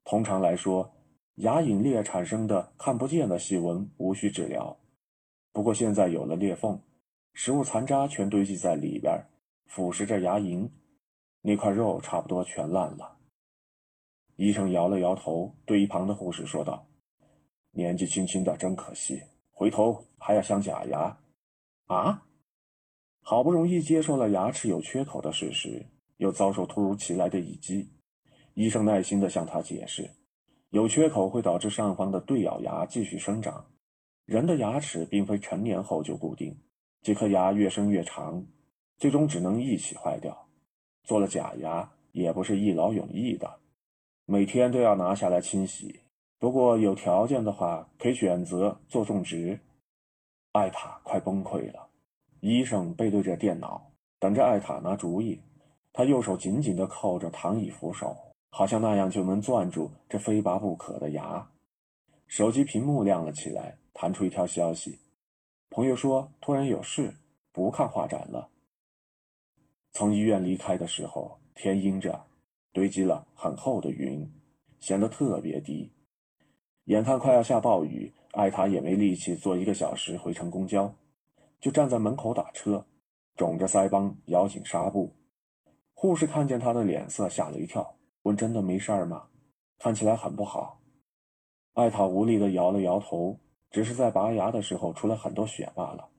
[0.04, 0.93] 通常来说，
[1.38, 4.77] 牙龈裂产生的看不见的细纹无需治疗，
[5.51, 6.80] 不过现在有了裂缝，
[7.34, 9.19] 食物残渣全堆积在里边。
[9.65, 10.69] 腐蚀着牙龈，
[11.41, 13.17] 那块肉差不多全烂了。
[14.36, 16.86] 医生摇了摇头，对一旁的护士说道
[17.73, 21.17] ：“年纪轻轻的真可惜，回头还要镶假牙。”
[21.88, 22.23] 啊！
[23.21, 25.86] 好不容易接受了牙齿有缺口的事实，
[26.17, 27.89] 又遭受突如其来的一击。
[28.53, 30.10] 医生耐心地向他解释
[30.71, 33.65] ：“有缺口会导致上方的对咬牙继续生长。
[34.25, 36.57] 人的牙齿并非成年后就固定，
[37.01, 38.45] 这颗牙越生越长。”
[38.97, 40.47] 最终只能一起坏掉，
[41.03, 43.57] 做了假牙也不是一劳永逸的，
[44.27, 46.01] 每天都要拿下来清洗。
[46.38, 49.60] 不过有条件的话，可以选择做种植。
[50.51, 51.89] 艾塔快崩溃了，
[52.41, 55.39] 医生背对着电脑，等着艾塔拿主意。
[55.93, 58.15] 他右手紧紧地扣着躺椅扶手，
[58.49, 61.47] 好像那样就能攥住这非拔不可的牙。
[62.27, 64.97] 手机屏幕亮了起来，弹出一条消息：
[65.69, 67.13] 朋友说突然有事，
[67.51, 68.49] 不看画展了。
[69.91, 72.25] 从医院离开的时候，天阴着，
[72.71, 74.27] 堆积了很厚的云，
[74.80, 75.91] 显得特别低。
[76.86, 80.91] 眼看快要下暴雨，艾塔也没力气坐一个小时回程公交，
[81.62, 82.84] 就站在门口打车，
[83.36, 85.15] 肿着腮帮，咬紧纱布。
[85.93, 89.28] 护士看见他的脸色，吓了一跳，问：“真的没事儿吗？
[89.78, 90.82] 看起来很不好。”
[91.74, 96.10] 艾塔无力地摇了摇头，只是在拔牙的时候出了很多血罢了。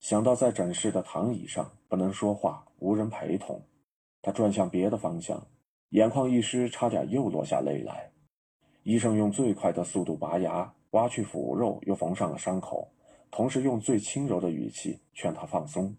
[0.00, 3.62] 想到在诊室的躺椅上不能说话，无人陪同，
[4.22, 5.46] 他转向别的方向，
[5.90, 8.10] 眼眶一湿，差点又落下泪来。
[8.82, 12.90] 医生用最快的速度拔牙，挖去腐肉，又缝上了伤口，
[13.36, 15.96] 同时用最轻柔的语气劝他放松。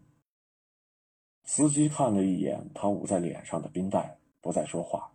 [1.43, 5.11] 司机看了一眼他捂在脸上的冰袋，不再说话。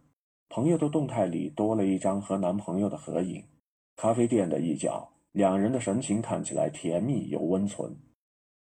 [0.51, 3.43] 朋友的动态里多了一张和男朋友的合影。
[3.97, 7.97] 咖啡店的一角，两人的神情看起来甜蜜又温存。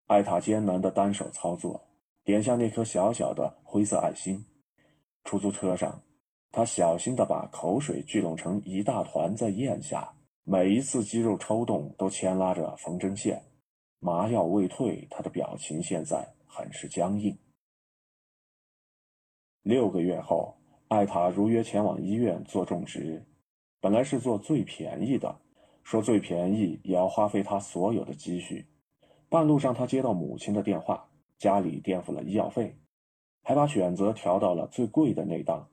[0.06, 1.88] 艾塔艰难的单手操作，
[2.24, 4.44] 点下那颗小小的灰色爱心。
[5.24, 6.02] 出租车上，
[6.52, 10.12] 他小心地把口水聚拢成一大团在咽下，
[10.44, 13.42] 每一次肌肉抽动都牵拉着缝针线。
[14.06, 17.36] 麻药未退，他的表情现在很是僵硬。
[19.62, 20.54] 六个月后，
[20.86, 23.26] 艾塔如约前往医院做种植，
[23.80, 25.40] 本来是做最便宜的，
[25.82, 28.64] 说最便宜也要花费他所有的积蓄。
[29.28, 32.76] 半路上，他接到母亲的电话，家里垫付了医药费，
[33.42, 35.68] 还把选择调到了最贵的那档。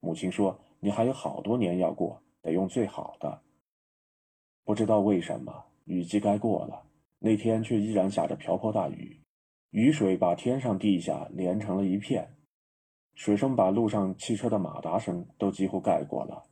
[0.00, 3.42] 母亲说：“你还有好多年要过，得用最好的。”
[4.64, 6.83] 不知道为什么，雨季该过了，
[7.24, 9.18] 那天却依然下着瓢泼大雨，
[9.70, 12.36] 雨水把天上地下连成了一片，
[13.14, 16.42] 水声把路上汽车的马达声都几乎盖过了。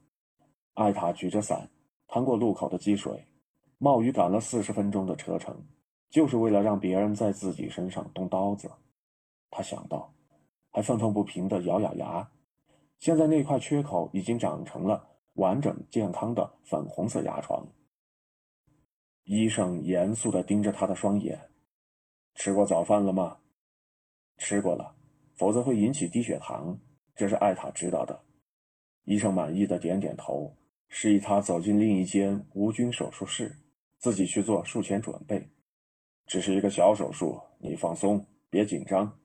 [0.73, 1.69] 艾塔举着伞，
[2.09, 3.23] 趟过路口的积水，
[3.77, 5.55] 冒雨赶了四十分钟的车程。
[6.09, 8.71] 就是为了让别人在自己身上动刀子，
[9.51, 10.11] 他想到，
[10.71, 12.27] 还愤愤不平地咬咬牙。
[12.99, 17.63] 现在那块缺口已经长成了完整健康的粉红色牙床。
[19.25, 21.39] 医生严肃地盯着他的双眼
[22.35, 23.39] ：“吃过早饭了吗
[24.39, 24.95] ？”“吃过了，
[25.35, 26.79] 否则会引起低血糖。”
[27.15, 28.21] 这是艾塔知道的。
[29.05, 30.57] 医生满意的点点头，
[30.89, 33.55] 示意他走进另一间无菌手术室，
[33.99, 35.47] 自己去做术前准备。
[36.27, 39.19] 只是一个小手术，你放松，别紧张。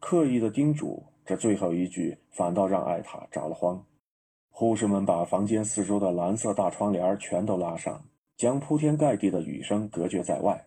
[0.00, 3.84] 刻意的叮嘱，这最后一句反倒让艾塔着了慌。
[4.50, 8.04] 护士们把房间四周的蓝色大窗帘全都拉上，
[8.36, 10.66] 将铺天盖地的雨声隔绝在外。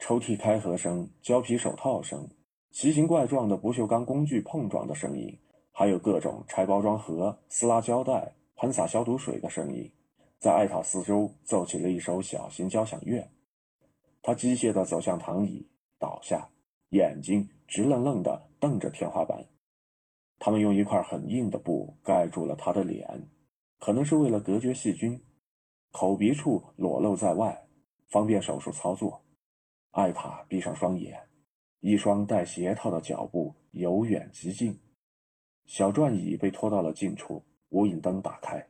[0.00, 2.28] 抽屉开合声、胶皮手套声、
[2.70, 5.36] 奇形怪状的不锈钢工具碰撞的声音，
[5.72, 9.90] 还有各种拆包装盒、撕拉胶带、喷洒消毒水的声音，
[10.38, 13.28] 在艾塔四周奏起了一首小型交响乐。
[14.22, 15.66] 他机械地走向躺椅，
[15.98, 16.48] 倒下，
[16.90, 19.44] 眼睛直愣愣地瞪着天花板。
[20.38, 23.28] 他们用一块很硬的布盖住了他的脸，
[23.80, 25.20] 可能是为了隔绝细菌。
[25.90, 27.66] 口鼻处裸露在外，
[28.08, 29.22] 方便手术操作。
[29.90, 31.18] 艾塔闭上双眼，
[31.80, 34.78] 一双带鞋套的脚步由远及近。
[35.66, 38.64] 小转椅被拖到了近处，无影灯打开。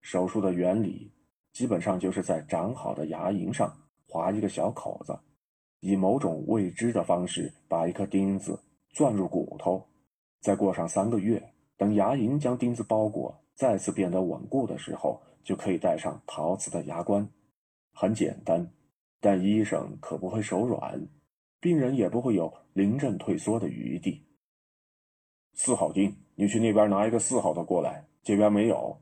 [0.00, 1.10] 手术的原理
[1.52, 3.74] 基本上就是在长好的牙龈上
[4.06, 5.18] 划一个小口子，
[5.80, 9.84] 以某种未知的方式把一颗钉子钻入骨头。
[10.40, 17.28] 再过上三个月，等牙龈将钉子包裹，再次变得稳固的时候，就可以戴上陶瓷的牙冠。
[17.92, 18.72] 很简单，
[19.20, 21.08] 但医生可不会手软，
[21.60, 24.24] 病人也不会有临阵退缩的余地。
[25.54, 29.00] 四号钉，你去那边拿一个四号的过来，这边没有。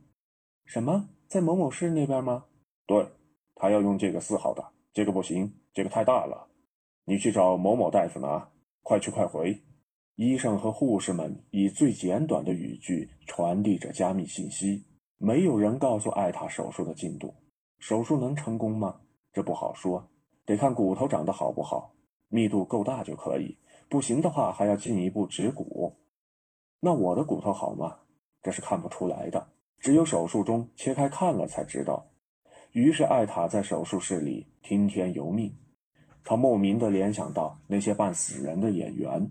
[0.65, 2.47] 什么，在某某市那边吗？
[2.87, 3.07] 对，
[3.55, 6.49] 他要用这个四号的，这个不行，这个太大了。
[7.05, 8.51] 你去找某某大夫拿，
[8.83, 9.63] 快去快回。
[10.15, 14.83] 医生和护士们以最简短的语句传递着加密信息。
[15.19, 17.35] 没有人告诉艾塔手术的进度。
[17.79, 19.01] 手术能成功吗？
[19.33, 20.09] 这不好说，
[20.45, 21.95] 得看骨头长得好不好，
[22.29, 23.57] 密度够大就可以。
[23.89, 25.97] 不行的话，还要进一步植骨。
[26.81, 27.99] 那我的骨头好吗？
[28.43, 29.49] 这是看不出来的，
[29.79, 32.07] 只有手术中切开看了才知道。
[32.73, 35.55] 于是艾塔在手术室里听天由命。
[36.25, 39.31] 他莫名地联想到那些扮死人的演员。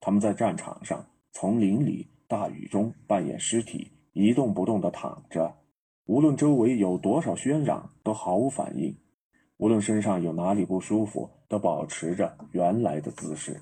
[0.00, 5.58] 他们在战场上、丛林里、大雨中扮演尸体，一动不动地躺着，
[6.06, 8.94] 无论周围有多少喧嚷，都毫无反应；
[9.58, 13.60] 无论身上有哪里不舒服，都保持着原来的姿势。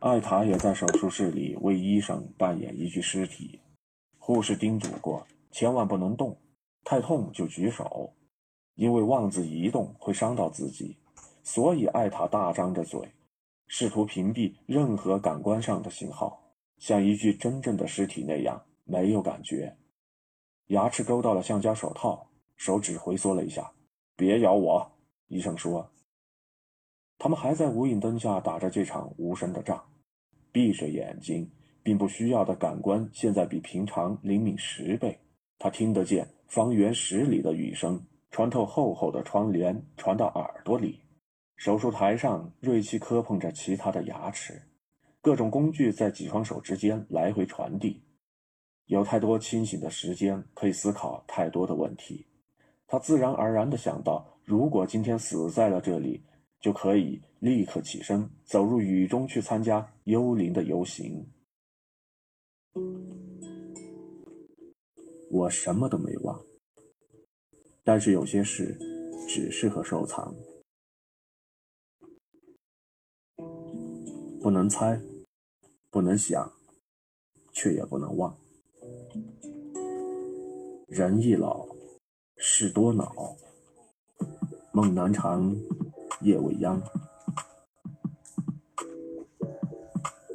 [0.00, 3.60] 艾塔也在手术室里为医生扮演一具尸体。
[4.16, 6.38] 护士叮嘱过，千万不能动，
[6.82, 8.14] 太痛就举手，
[8.76, 10.96] 因为妄自移动会伤到自己。
[11.42, 13.12] 所以艾塔大张着嘴。
[13.66, 19.76] 试图屏蔽任何感官上的信号，像一具真正的尸体那样没有感觉。
[20.68, 23.72] 牙齿勾到了橡胶手套，手指回缩了一下。
[24.16, 24.92] 别咬我，
[25.28, 25.90] 医生说。
[27.18, 29.84] 他们还在无影灯下打着这场无声的仗。
[30.50, 31.50] 闭着眼睛，
[31.82, 35.18] 并不需要的感官现在比平常灵敏十倍。
[35.58, 41.00] 他听得见方圆十里的雨声，穿透厚厚的窗帘，传到耳朵里。
[41.56, 44.60] 手术台上，锐器磕碰着其他的牙齿，
[45.20, 48.02] 各种工具在几双手之间来回传递。
[48.92, 52.26] 有太多清醒的时间可以思考太多的问题。
[52.86, 56.22] 他自然而然地想到，如果今天死在了这里，
[56.60, 61.26] 就可以立刻起身，走入雨中去参加幽灵的游行。
[65.30, 66.38] 我什么都没忘，
[67.82, 68.76] 但是有些事
[69.26, 70.34] 只适合收藏。
[74.42, 75.00] 不能猜，
[75.88, 76.52] 不能想，
[77.54, 78.41] 却也不能忘。
[80.92, 81.66] 人易老，
[82.36, 83.34] 事多恼，
[84.72, 85.56] 梦难长，
[86.20, 86.82] 夜未央。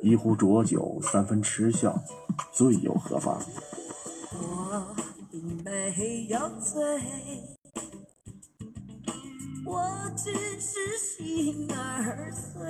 [0.02, 2.04] 一壶浊酒，三分痴笑，
[2.52, 3.40] 醉又何妨？
[4.34, 4.96] 我
[5.30, 6.82] 并没有醉，
[9.64, 12.66] 我只是心儿碎。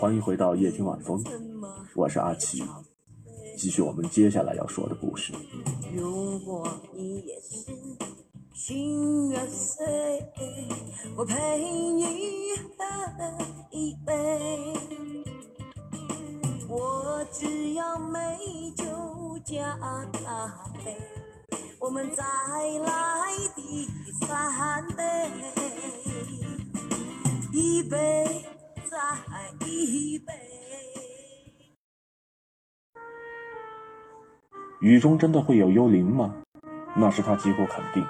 [0.00, 1.20] 欢迎回到夜听晚风，
[1.96, 2.62] 我是阿奇，
[3.56, 5.32] 继续我们接下来要说的故事。
[5.92, 7.66] 如果你也是
[8.54, 9.84] 心儿碎，
[11.16, 12.04] 我陪你
[12.78, 12.84] 喝
[13.72, 14.72] 一杯，
[16.68, 18.38] 我只要美
[18.76, 18.84] 酒
[19.44, 19.76] 加
[20.12, 20.96] 咖啡，
[21.80, 23.88] 我们再来第
[24.24, 25.04] 三杯。
[27.52, 28.44] 一杯
[28.98, 29.04] 再
[29.64, 30.32] 一杯。
[34.80, 36.34] 雨中真的会有幽灵吗？
[36.96, 38.04] 那是他几乎肯定。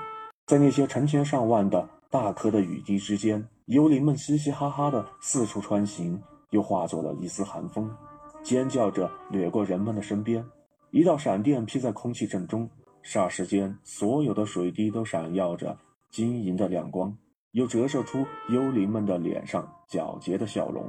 [0.46, 6.18] 在那些成千上万的大颗的雨滴之间，幽灵们嘻嘻哈哈的四处穿行，
[6.52, 7.94] 又化作了一丝寒风，
[8.42, 10.42] 尖叫着掠过人们的身边。
[10.90, 12.66] 一道闪电劈在空气正中，
[13.04, 15.76] 霎时间，所有的水滴都闪耀着
[16.10, 17.14] 晶莹的亮光。
[17.58, 20.88] 又折射出幽灵们的脸上皎洁的笑容。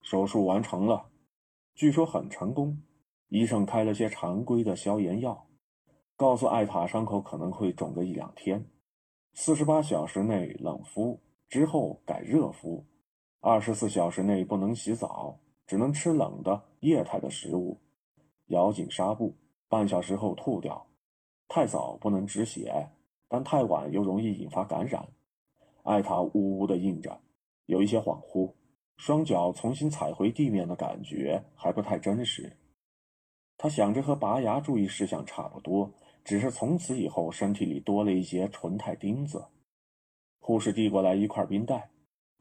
[0.00, 1.06] 手术完成了，
[1.76, 2.76] 据说很成功。
[3.28, 5.46] 医生开了些常规的消炎药，
[6.16, 8.68] 告诉艾塔伤口可能会肿个一两天，
[9.34, 12.84] 四十八小时内冷敷，之后改热敷，
[13.40, 15.38] 二十四小时内不能洗澡，
[15.68, 17.80] 只能吃冷的液态的食物，
[18.46, 19.32] 咬紧纱布，
[19.68, 20.84] 半小时后吐掉。
[21.46, 22.88] 太早不能止血，
[23.28, 25.06] 但太晚又容易引发感染。
[25.82, 27.20] 艾塔呜呜地应着，
[27.66, 28.54] 有一些恍惚，
[28.96, 32.56] 双脚重新踩回地面的感觉还不太真实。
[33.58, 35.92] 他想着和拔牙注意事项差不多，
[36.24, 39.44] 只是从此以后身体里多了一节纯钛钉子。
[40.38, 41.90] 护士递过来一块冰袋，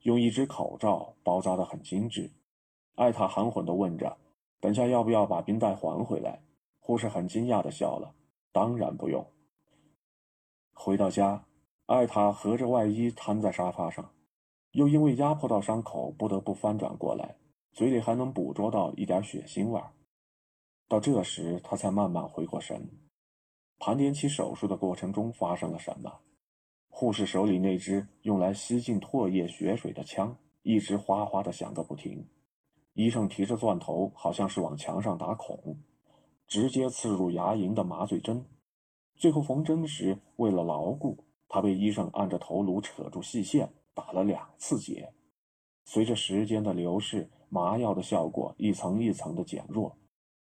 [0.02, 2.32] 用一只口罩包扎得很精致。
[2.96, 4.18] 艾塔含混地问着
[4.60, 6.42] ：“等下要不要把冰袋还回来？”
[6.80, 8.14] 护士很惊讶地笑了
[8.52, 9.26] ：“当然不用。”
[10.74, 11.46] 回到家，
[11.92, 14.14] 艾塔合着外衣瘫在沙发上，
[14.72, 17.36] 又因为压迫到伤口，不得不翻转过来，
[17.74, 19.92] 嘴里还能捕捉到一点血腥味儿。
[20.88, 22.89] 到这时，他才慢慢回过神，
[23.78, 26.20] 盘点起手术的过程中发生了什么。
[26.88, 32.26] 护士手里那只用来吸进唾液血水的枪，一直哗哗地响个不停。
[32.94, 35.78] 医生提着钻头，好像是往墙上打孔，
[36.48, 38.46] 直接刺入牙龈的麻醉针。
[39.18, 45.12] 最后缝针时，为了牢固，他被医生按着头颅扯住细线，打了两次结。
[45.84, 49.97] 随着时间的流逝，麻药的效果一层一层的减弱。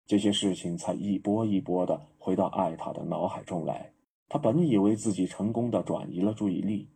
[0.06, 3.94] 这些事情才一波一波的回到艾塔的脑海中来。
[4.28, 6.90] 他本以为自己成功的转移了注意力，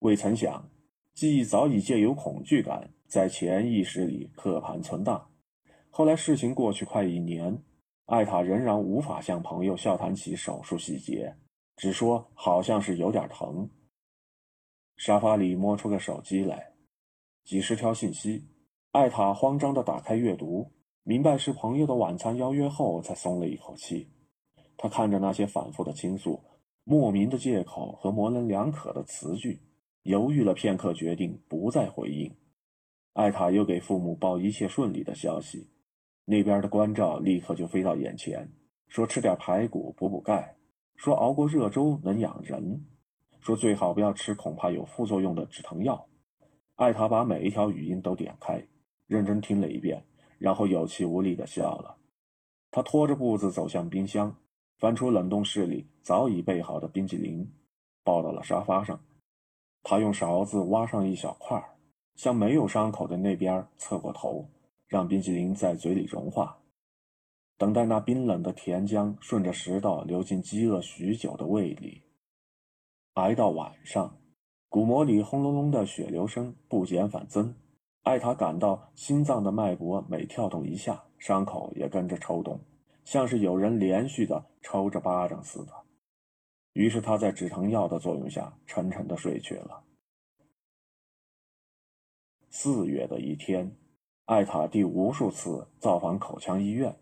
[0.00, 0.68] 未曾想，
[1.14, 5.30] 记忆早已借由恐惧感在潜意识里刻盘存档。
[5.90, 7.62] 后来事情过去快一年，
[8.06, 11.36] 艾塔仍然无法向朋友笑谈起手术细节，
[11.76, 13.68] 只说好像是有点疼。
[14.96, 16.72] 沙发里摸出个手机来，
[17.44, 18.46] 几十条信息，
[18.92, 20.70] 艾塔慌张的打开阅读。
[21.06, 24.08] 明白是朋友的晚餐邀约后，才松了一口气。
[24.76, 26.42] 他看着那些反复的倾诉、
[26.84, 29.60] 莫名的借口和模棱两可的词句，
[30.04, 32.34] 犹豫了片刻，决定不再回应。
[33.12, 35.68] 艾塔又给父母报一切顺利的消息，
[36.24, 38.48] 那边的关照立刻就飞到眼前，
[38.88, 40.56] 说吃点排骨补补钙，
[40.96, 42.84] 说熬过热粥能养人，
[43.40, 46.06] 说最好不要吃恐怕有副作用的止疼药。
[46.76, 48.66] 艾塔把每一条语音都点开，
[49.06, 50.04] 认真听了一遍。
[50.36, 51.96] 然后有气无力地笑了。
[52.70, 54.36] 他拖着步子走向冰箱，
[54.78, 57.50] 翻出冷冻室里早已备好的冰淇淋，
[58.02, 59.00] 抱到了沙发上。
[59.82, 61.62] 他用勺子挖上一小块，
[62.16, 64.46] 向没有伤口的那边侧过头，
[64.86, 66.58] 让冰淇淋在嘴里融化，
[67.56, 72.02] 等待那冰冷的甜浆顺着食道流进饥饿许久的胃里。
[73.14, 74.18] 挨到晚上，
[74.68, 77.54] 鼓膜里轰隆隆的血流声不减反增。
[78.02, 82.60] 艾塔感到心脏的脉搏每跳动一下，伤口也跟着抽动，
[83.04, 85.72] 像是有人连续的抽着巴掌似的。
[86.72, 89.84] 于是他在止疼药的作用下沉沉的睡去了。
[92.50, 93.76] 四月的一天，
[94.24, 96.96] 艾塔第无数次造访口腔医院。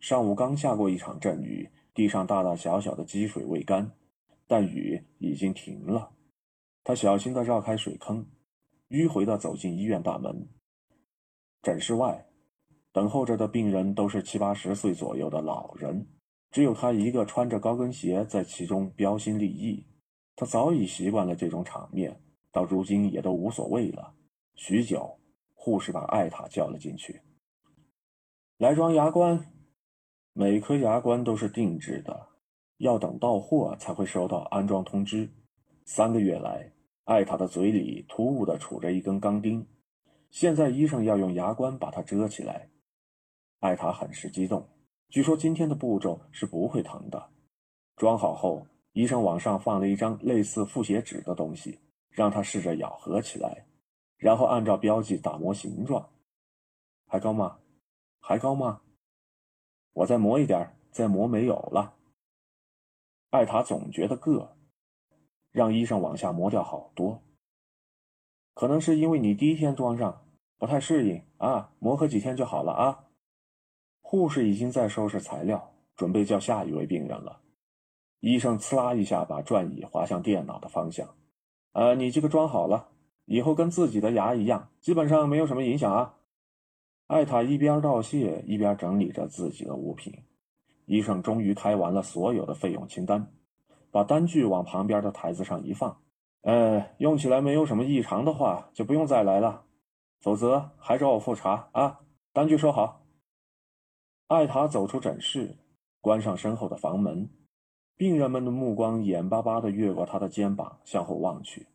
[0.00, 3.92] 上午刚下过一场阵雨，地上大大小小的积水未干，
[4.46, 6.10] 但雨已经停了。
[6.82, 8.26] 他小心的绕开水坑。
[8.88, 10.48] 迂回地走进医院大门。
[11.62, 12.26] 诊室外，
[12.90, 16.08] 等候着的病人都是七八十岁左右的老人，
[16.50, 19.86] 只有他一个穿着高跟鞋在其中标新立异。
[20.34, 22.20] 他早已习惯了这种场面，
[22.50, 24.12] 到如今也都无所谓了。
[24.56, 25.20] 许久，
[25.54, 27.20] 护士把艾塔叫了进去，
[28.58, 29.52] 来装牙冠。
[30.40, 32.28] 每颗牙冠都是定制的，
[32.78, 35.28] 要等到货才会收到安装通知。
[35.84, 36.72] 三个月来。
[37.04, 39.66] 艾塔的嘴里突兀地杵着一根钢钉，
[40.30, 42.70] 现在医生要用牙冠把它遮起来。
[43.58, 44.66] 艾塔很是激动，
[45.10, 47.28] 据说今天的步骤是不会疼的。
[47.96, 51.78] 装好后，医生往上放了一张类似复写纸的东西，
[52.08, 53.66] 让他试着咬合起来，
[54.16, 56.08] 然后按照标记打磨形状。
[57.06, 57.58] 还高吗？
[58.20, 58.80] 还高吗？
[59.92, 61.94] 我再磨一点，再磨没有了。
[63.30, 64.48] 艾塔总觉得硌。
[65.52, 67.20] 让医生往下磨掉好多，
[68.54, 70.24] 可能是因为你第一天装上
[70.58, 73.06] 不太适应啊，磨合几天就好了啊。
[74.00, 77.40] 护士已经在收拾材料，准备叫下一位病人了。
[78.20, 81.16] 医生呲啦一下把转椅滑向电脑的方向，
[81.72, 82.90] 呃，你这个装好了，
[83.24, 86.14] 以后跟自己的牙一样，基本上没有什么影响啊。
[87.10, 90.14] 艾塔一边道谢一边整理着自己的物品。
[90.86, 93.26] 医生终于开完了所有的费用清单。
[93.90, 96.00] 把单据往旁边的台子上一放，
[96.42, 99.64] 呃，用起来没有什么异常的话，就不用再来了，
[100.20, 101.98] 否则还找我复查啊！
[102.32, 103.04] 单据收好。
[104.28, 105.58] 艾塔走出诊室，
[106.00, 107.28] 关上身后的房门，
[107.96, 111.66] 病人们的目光眼巴巴地越过他的肩膀向后望去，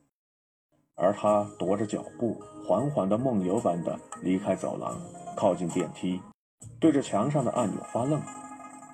[0.96, 5.00] 而他踱着脚步，缓缓的梦游般的离开走廊，
[5.36, 6.22] 靠近电梯，
[6.80, 8.22] 对着墙上的按钮发愣。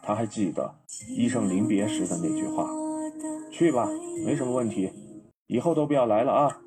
[0.03, 0.73] 他还记得
[1.09, 2.67] 医生临别时的那句话
[3.53, 3.87] ：“去吧，
[4.25, 4.91] 没什么问题，
[5.45, 6.61] 以后都不要来了啊。”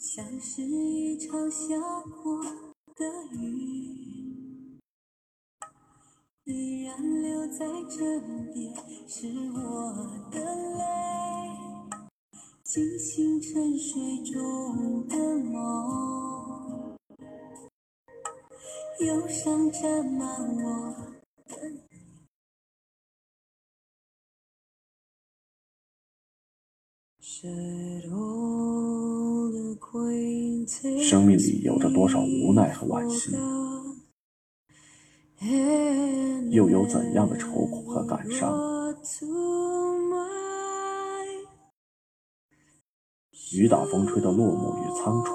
[0.00, 1.76] 像是一场下
[2.22, 2.42] 过
[2.94, 3.04] 的
[3.36, 4.78] 雨，
[6.44, 8.74] 依然留在枕边，
[9.06, 9.92] 是我
[10.30, 11.49] 的泪，
[12.72, 15.16] 惊醒沉睡中的
[15.50, 16.96] 梦，
[19.00, 20.94] 忧伤沾满我
[21.48, 21.56] 的。
[31.02, 33.32] 生命里有着多少无奈和惋惜，
[36.54, 38.56] 又有怎样的愁苦和感伤？
[43.52, 45.32] 雨打风吹的落幕与仓促，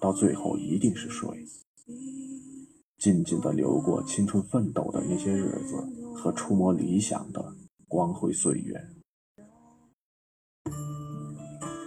[0.00, 1.28] 到最后一定是水，
[2.96, 5.76] 静静的流过青春奋斗的那些日子
[6.14, 7.54] 和触摸理想的
[7.86, 8.80] 光辉岁月。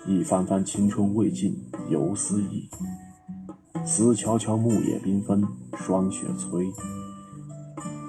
[0.07, 1.55] 一番番青春未尽
[1.89, 2.69] 犹思忆，
[3.83, 5.43] 思悄悄木叶缤纷
[5.75, 6.71] 霜雪催。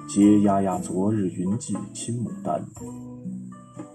[0.07, 2.63] 嗟呀呀昨日云髻青牡丹，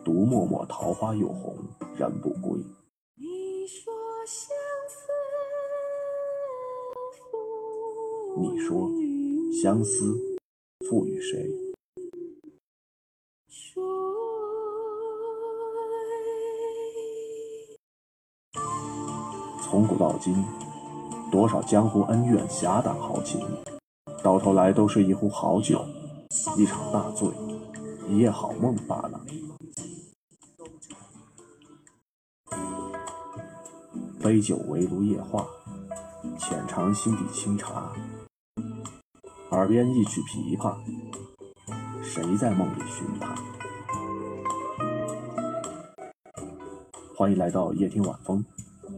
[0.05, 1.55] 独默默桃花又红
[1.97, 2.61] 人不归。
[3.65, 3.89] 你说
[9.63, 10.21] 相思
[10.87, 11.51] 赋予谁？
[19.63, 20.45] 从古到今，
[21.33, 23.41] 多少江湖恩怨、侠胆豪情，
[24.23, 25.83] 到头来都是一壶好酒，
[26.59, 27.31] 一场大醉，
[28.11, 29.19] 一夜好梦罢了。
[34.25, 35.47] 杯酒围炉夜话，
[36.39, 37.93] 浅尝心底清茶，
[39.51, 40.75] 耳边一曲琵琶，
[42.03, 43.35] 谁在梦里寻他？
[47.15, 48.43] 欢迎来到夜听晚风。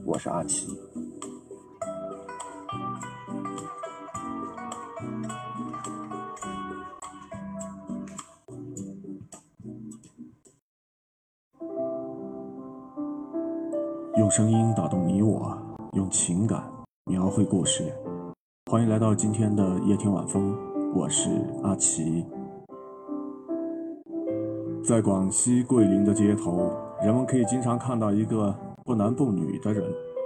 [0.04, 0.68] 我是阿奇。
[14.26, 15.56] 用声音打动你我，
[15.92, 16.60] 用情感
[17.04, 17.84] 描绘故事。
[18.68, 20.52] 欢迎来到今天的夜听晚风，
[20.96, 21.30] 我是
[21.62, 22.26] 阿奇。
[24.82, 26.72] 在广西桂林的街头，
[27.04, 28.52] 人们可以经常看到一个。
[28.84, 29.84] 不男不女的人，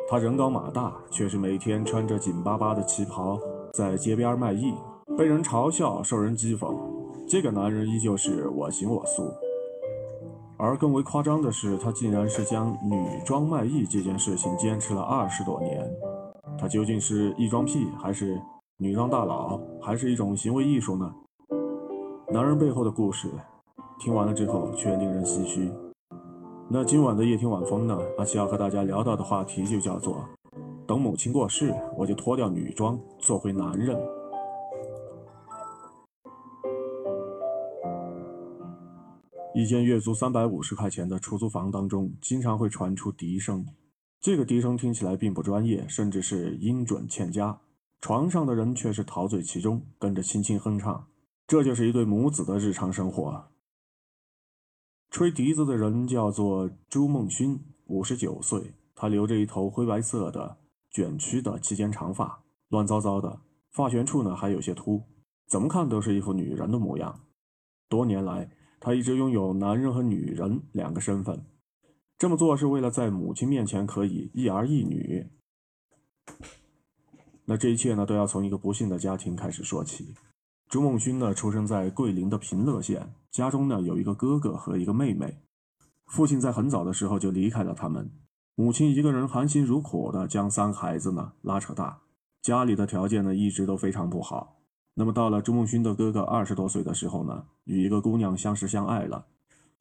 [0.09, 3.39] 他人高马大，却是每天穿着紧巴巴的旗袍
[3.75, 4.73] 在街边卖艺，
[5.19, 6.75] 被人嘲笑，受人讥讽。
[7.29, 9.31] 这个男人依旧是我行我素，
[10.63, 15.91] 而更为夸张的是，他竟然是将女装卖艺这件事情坚持了二十多年。
[16.59, 18.39] 他究竟是异装癖，还是
[18.77, 21.11] 女装大佬，还是一种行为艺术呢？
[22.31, 23.31] 男人背后的故事，
[23.99, 25.73] 听完了之后却令人唏嘘。
[26.69, 27.99] 那今晚的夜听晚风呢？
[28.19, 30.23] 阿奇要和大家聊到的话题就叫做：
[30.87, 33.99] 等母亲过世，我就脱掉女装，做回男人。
[39.53, 43.67] 一间月租三百五十块钱的出租房当中，经常会传出笛声。
[44.21, 47.61] 这个笛声听起来并不专业，甚至是音准欠佳。
[48.01, 51.09] 床上的人却是陶醉其中，跟着轻轻哼唱。
[51.49, 53.49] 这就是一对母子的日常生活。
[55.11, 58.75] 吹笛子的人叫做朱梦勋，五十九岁。
[58.95, 60.59] 他留着一头灰白色的
[60.91, 63.41] 卷曲的齐肩长发，乱糟糟的，
[63.73, 65.03] 发旋处呢还有些秃，
[65.49, 67.21] 怎么看都是一副女人的模样。
[67.89, 68.49] 多年来，
[68.81, 71.45] 他一直拥有男人和女人两个身份，
[72.17, 75.27] 这么做是为了在母亲面前可以一儿一女。
[77.45, 80.15] 那这一切呢，都要从一个不幸的家庭开始说起。
[80.69, 85.43] 朱梦勋呢，出生在桂林的平乐县，家中呢有一个哥哥和一个妹妹。
[86.07, 88.11] 父亲在很早的时候就离开了他们，
[88.55, 92.01] 母亲一个人含辛茹苦的将三孩子呢拉扯大，
[92.41, 94.60] 家里的条件呢一直都非常不好。
[94.95, 99.27] 那么到了朱梦勋的哥哥二十多岁的时候呢，与一个姑娘相识相爱了，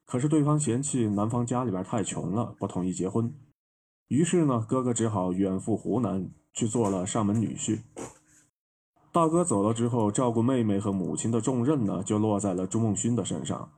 [0.05, 3.34] 可是对方嫌弃男方家里边太穷了，不同意结婚。
[4.07, 7.82] 于是呢，哥哥只好远赴湖南去做了上门女婿。
[9.12, 13.72] 大哥走了之后，照顾妹妹和母亲的重任呢，就落在了朱梦勋的身上。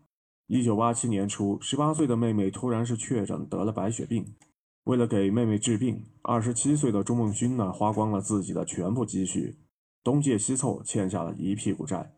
[0.47, 4.35] 一九八七年初，十八岁的妹妹突然是确诊得了白血病。
[4.83, 9.55] 为了给妹妹治病，二十七岁的朱梦勋呢，花光了自己的全部积蓄，
[10.03, 12.13] 东借西凑，欠下了一屁股债。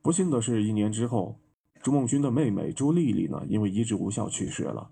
[0.00, 1.40] 不幸的是，一年之后，
[1.82, 4.90] 朱梦君的妹妹朱丽丽呢，因为医治无效去世了。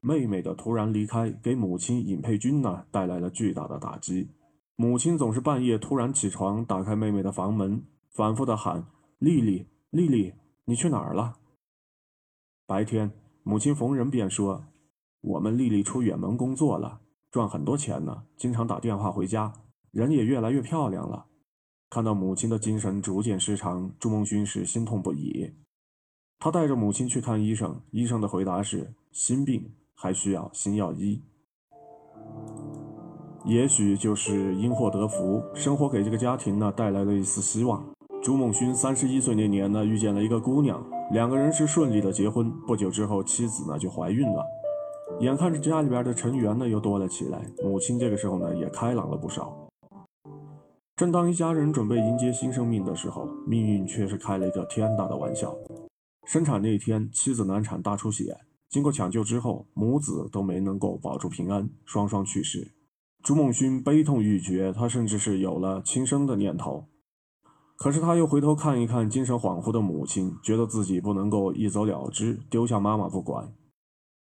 [0.00, 4.28] 妹妹的突然离开，给母亲尹佩君呢，带来了巨大的打击。
[4.76, 8.86] 母亲总是半夜突然起床，打开妹妹的房门，反复的喊
[9.18, 10.34] ：“丽丽，丽丽，
[10.66, 11.38] 你去哪儿了？”
[12.66, 13.10] 白天，
[13.42, 14.64] 母亲逢人便说
[15.22, 17.00] ：“我们丽丽出远门工作了，
[17.30, 19.52] 赚很多钱呢，经常打电话回家，
[19.90, 21.26] 人也越来越漂亮了。”
[21.88, 25.52] 看到母亲的精神逐渐失常，朱梦勋是心痛不已。
[26.38, 31.22] 他带着母亲去看医生，医生的回答是：心病还需要心药医。
[33.44, 37.86] 也许就是因祸得福，生活给这个家庭呢带来了一丝希望。
[38.20, 40.84] 朱梦勋三十一岁那年呢，遇见了一个姑娘。
[41.12, 44.44] 两个人是顺利的结婚，不久之后，妻子呢就怀孕了。
[45.20, 49.65] 眼看着家里边的成员呢又多了起来，母亲这个时候呢也开朗了不少。
[50.96, 55.54] 正当一家人准备迎接新生命的时候，命运却是开了一个天大的玩笑。
[56.24, 58.38] 生产那天，妻子难产大出血，
[58.70, 62.72] 经过抢救之后，母子都没能够保住平安，双双去世。
[63.22, 66.86] 朱梦勋悲痛欲绝，他甚至是有了轻生的念头。
[67.76, 73.52] 可是他又回头看一看精神恍惚的母亲，觉得自己不能够一走了之，丢下妈妈不管。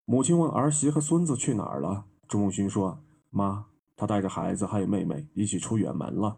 [0.05, 2.99] 母亲问儿媳和孙子去哪儿了，朱梦勋说
[3.33, 3.65] ：“妈，
[3.97, 6.37] 他带着孩子还有妹妹一起出远门了。”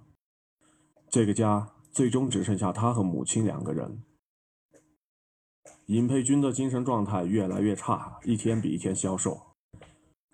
[1.10, 4.04] 这个家最终只剩下他和母亲两个人。
[5.86, 9.40] 尹佩君的精神状态越来越差，一天比一天消瘦。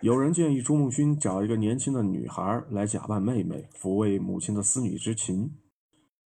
[0.03, 5.51] 有人建议朱梦勋找一个年轻的女孩来假扮妹妹，抚慰母亲的思女之情。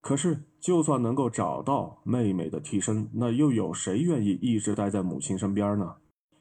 [0.01, 5.95] 可是，就算能够找到妹妹的替身，那又有谁愿意一直待在母亲身边呢？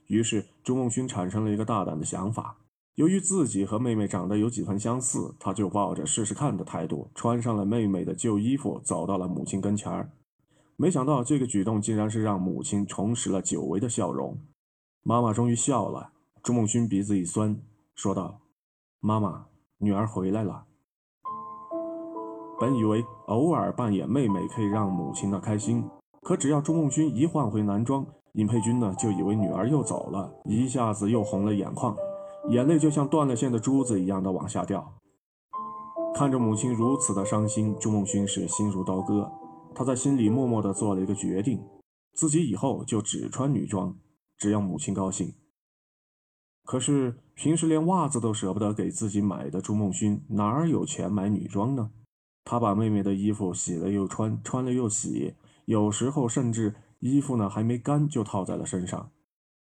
[0.08, 2.56] 于是，朱梦勋产生了一个大胆的想法。
[3.00, 10.10] 由于自己和妹妹长得有几分相似，他就抱着试试看的态度，穿上了妹妹的旧衣服，走到了母亲跟前儿。
[10.76, 14.36] 没想到，这个举动竟然是让母亲重拾了久违的笑容。
[15.02, 16.10] 妈妈终于笑了。
[16.42, 17.58] 朱梦勋鼻子一酸，
[17.94, 18.42] 说道
[19.00, 19.46] ：“妈妈，
[19.78, 20.64] 女儿回来了。”
[22.60, 25.82] 本以为偶尔扮演妹妹可以让母亲呢开心，
[26.20, 31.96] 可只要朱梦勋一换回男装，尹佩君呢就以为女儿又走了，一下子又红了眼眶，
[32.48, 34.96] 眼泪就像断了线的珠子一样的往下掉。
[36.14, 39.30] 看着母亲如此的伤心，朱梦勋是心如刀割。
[39.74, 41.62] 他在心里默默地做了一个决定，
[42.12, 43.96] 自己以后就只穿女装，
[44.36, 45.34] 只要母亲高兴。
[46.64, 51.90] 可是平时连袜子都舍不得给自己买的朱梦勋，哪儿有钱买女装呢？
[52.44, 55.34] 他把妹妹的衣服洗了又穿，穿了又洗，
[55.66, 59.10] 有时候甚至衣服呢还没干就套在了身上。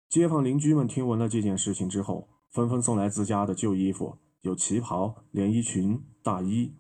[0.10, 6.74] 街坊邻居们听闻了这件事情之后，纷纷送来自家的旧衣服，有旗袍、连衣裙、大衣。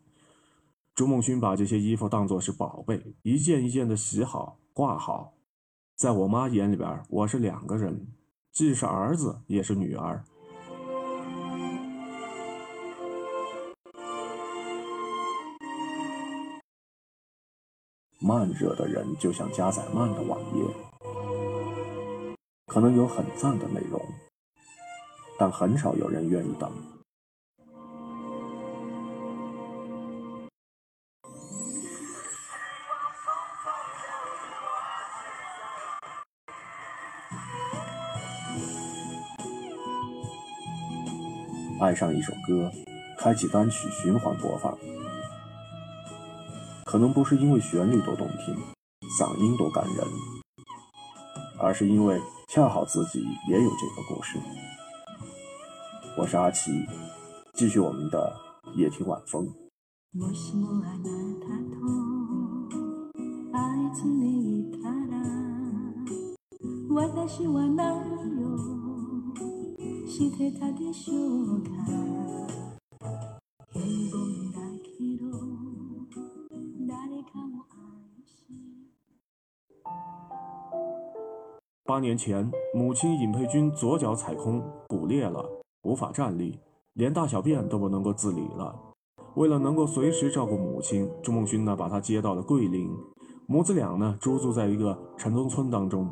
[0.93, 5.33] 朱梦勋把这些衣服当作是宝贝，一件一件的洗好、挂好。
[5.97, 8.07] 在我妈眼里边，我是两个人，
[8.53, 10.23] 既是儿子，也是女儿。
[18.21, 20.63] 慢热的人就像加载慢的网页，
[22.65, 24.01] 可能有很赞的内容，
[25.37, 26.71] 但很少有人愿意等。
[41.81, 42.71] 爱上一首歌，
[43.19, 44.75] 开启单曲循环播放。
[46.85, 48.55] 可能不是因为旋律多动听，
[49.19, 50.07] 嗓音多感人，
[51.59, 53.19] 而是因为恰好自己
[53.49, 54.39] 也有这个故事。
[56.17, 56.71] 我是阿奇，
[57.53, 58.33] 继续我们的
[58.75, 59.53] 夜听晚风。
[81.83, 85.45] 八年前，母亲尹佩君左脚踩空，骨裂了，
[85.85, 86.59] 无法站立，
[86.93, 88.75] 连大小便都不能够自理了。
[89.35, 92.89] 为了能够随时照顾母亲，朱梦勋呢把她接到了桂林，
[93.47, 96.09] 母子俩呢租住在一个城中村当中。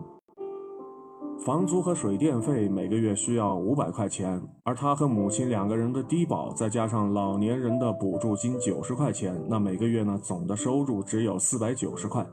[1.44, 12.26] 房租和水电费每个月需要五百块钱，而他和母亲两个人的低保，再加上老年人的补助金九十块钱，那每个月呢总的收入只有四百九十块。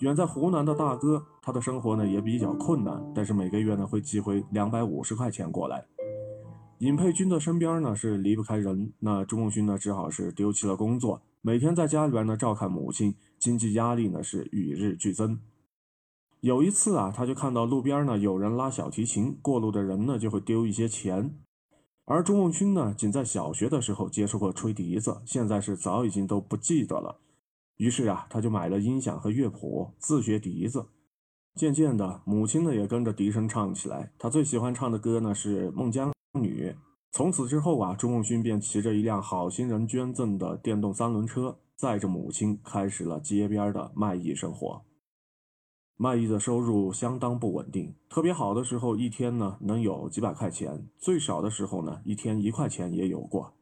[0.00, 5.86] 远在湖南的大哥，他的生活呢也比较困难，但是每个月呢会寄回两百五十块钱过来。
[6.82, 15.38] 尹佩君的身边呢是离不开人，那朱梦勋呢只好是丢弃了工作，每天在家里边呢照看母亲，经济压力呢是与日俱增。
[16.40, 21.38] 有一次啊，他就看到路边呢有人拉小提琴，过路的人呢就会丢一些钱，
[22.04, 27.20] 而朱梦勋呢仅在小学的时候接触过吹笛子，现在是早已经都不记得了。
[27.76, 30.86] 于是啊，他就买了音响和乐谱，自学笛子。
[31.54, 34.10] 渐渐的，母亲呢也跟着笛声唱起来。
[34.18, 36.70] 她最喜欢唱的歌呢是《孟姜女》。
[37.10, 44.82] 从此之后啊，朱梦勋便骑着一辆好心人捐赠的电动三轮车，载着母亲开始了街边的卖艺生活。
[45.98, 53.52] 卖艺的收入相当不稳定，特别好的时候一天呢能有几百块钱，最少的时候呢一天一块钱也有过。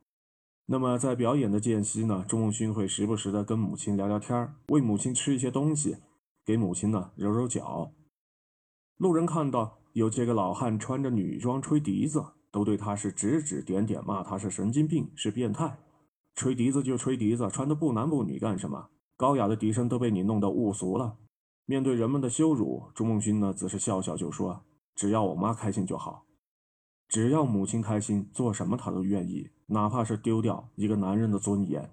[0.66, 5.96] 那么在表演的间隙呢，朱梦勋会时不时的跟母亲聊聊天，喂母亲吃一些东西。
[6.50, 7.92] 给母亲呢揉揉脚，
[8.96, 15.78] 路人看到有这个老汉穿着女装吹笛子，都对他是指指点点，骂他是神经病，是变态。
[16.34, 18.88] 吹笛子就吹笛子，穿的不男不女干什么？
[19.16, 21.18] 高雅的笛声都被你弄得污俗了。
[21.66, 24.64] 面对人们的羞辱，朱梦勋呢只是笑笑就说
[24.96, 26.24] ：“只要我妈开心就好，
[27.06, 31.88] 只要母亲开心，做什么他都愿意，哪怕是丢掉一个男人的尊严。”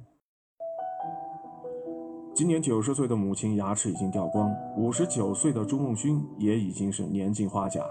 [2.38, 7.84] 今年九十岁的母亲牙齿已经掉光，五十九岁的朱梦勋也已经是年近花甲。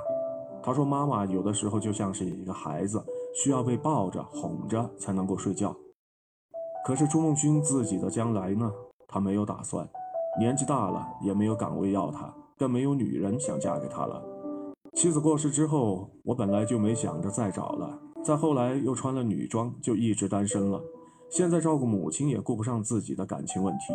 [0.62, 5.74] 他说：“妈妈有的时候就像是一个孩子，需要被抱着、哄着才能够睡觉。”
[6.86, 8.70] 可是朱梦勋自己的将来呢？
[9.08, 9.84] 他没有打算。
[10.38, 14.22] 年纪大了，也没有岗位要他，更没有女人想嫁给他了。
[14.92, 17.98] 妻子过世之后，我本来就没想着再找了。
[18.24, 20.80] 再后来又穿了女装，就一直单身了。
[21.28, 23.92] 现在照顾母亲也顾不上自己的感情问题。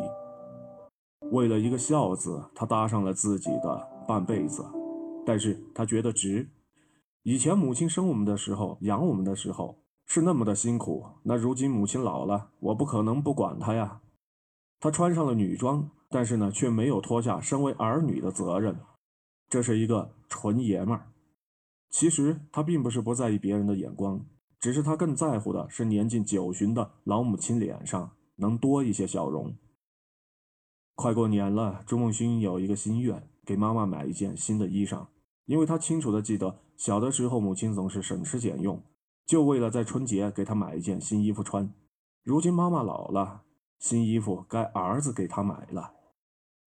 [1.30, 4.66] 为了一个孝字，他搭上了自己的半辈子，
[5.26, 6.50] 但是他觉得值。
[7.24, 14.02] 以前母亲生我们的时候，养我们的时候是那么的辛苦，那如今母亲老了，我不可能不管她呀。
[14.80, 18.76] 他穿上了女装，但是呢，却没有脱下身为儿女的责任。
[19.48, 21.12] 这是一个纯爷们儿。
[21.90, 24.26] 其实他并不是不在意别人的眼光，
[24.60, 29.54] 只是他更在乎的是年近九旬的老母亲脸上能多一些笑容。
[31.02, 35.08] 快过年了，朱梦勋有一个心愿，给妈妈买一件新的衣裳，
[35.48, 38.80] 因为他清楚的记得，小的时候母亲总是省吃俭用，
[39.26, 41.74] 就为了在春节给他买一件新衣服穿。
[42.24, 43.42] 如今妈妈老了，
[43.80, 45.92] 新衣服该儿子给他买了。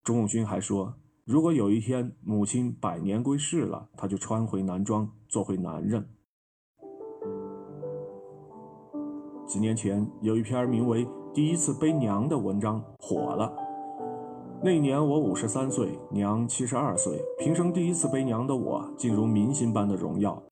[0.02, 6.08] 朱梦勋还说，如果有一天母亲百年归世了，他就穿回男装，做回男人。
[9.46, 13.63] 几年前，有一篇名为《第一次背娘》的文章火了。
[14.64, 20.42] 那年我五十三岁，娘七十二岁，平生第一次背娘的我，竟如明星般的荣耀。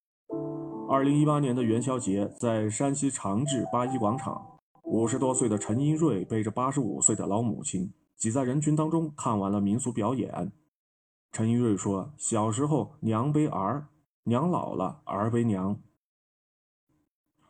[0.87, 10.53] 二零一八年的元宵节，在山西长治八一广场，五十多岁的陈英瑞背着八十五岁的老母亲，挤在人群当中看完了民俗表演。
[11.33, 13.87] 陈英瑞说：“小时候娘背儿，
[14.25, 15.81] 娘老了儿背娘。”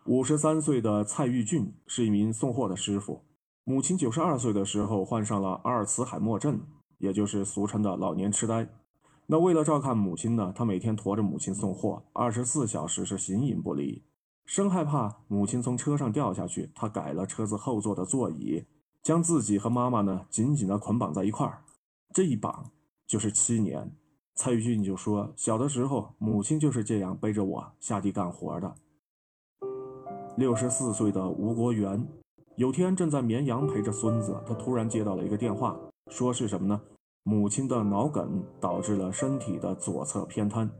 [0.06, 3.24] 五十三岁的蔡玉俊是一名送货的师傅。
[3.64, 6.60] 母亲九十二岁的时候患上了阿尔茨海默症，
[6.98, 8.66] 也就是俗称的老年痴呆。
[9.26, 14.02] 那为了照看母亲呢，他每天驮着母亲送货，二十四小时是形影不离。
[14.44, 18.64] 生害怕母亲从车上掉下去，他改了车子后座的座椅，
[19.00, 21.62] 将自己和妈妈呢紧紧地捆绑在一块儿。
[22.12, 22.72] 这一绑
[23.06, 23.92] 就是七年。
[24.34, 28.74] 蔡玉俊就说，小的时候母亲就是这样背着我下地干活的。
[30.36, 32.08] 六十四岁的吴国元。
[32.56, 35.74] 有天正在绵阳陪着孙子，他突然接到了一个电话，
[36.08, 36.80] 说是什么呢？
[37.22, 40.70] 母亲的脑梗导致了身体的左侧偏瘫。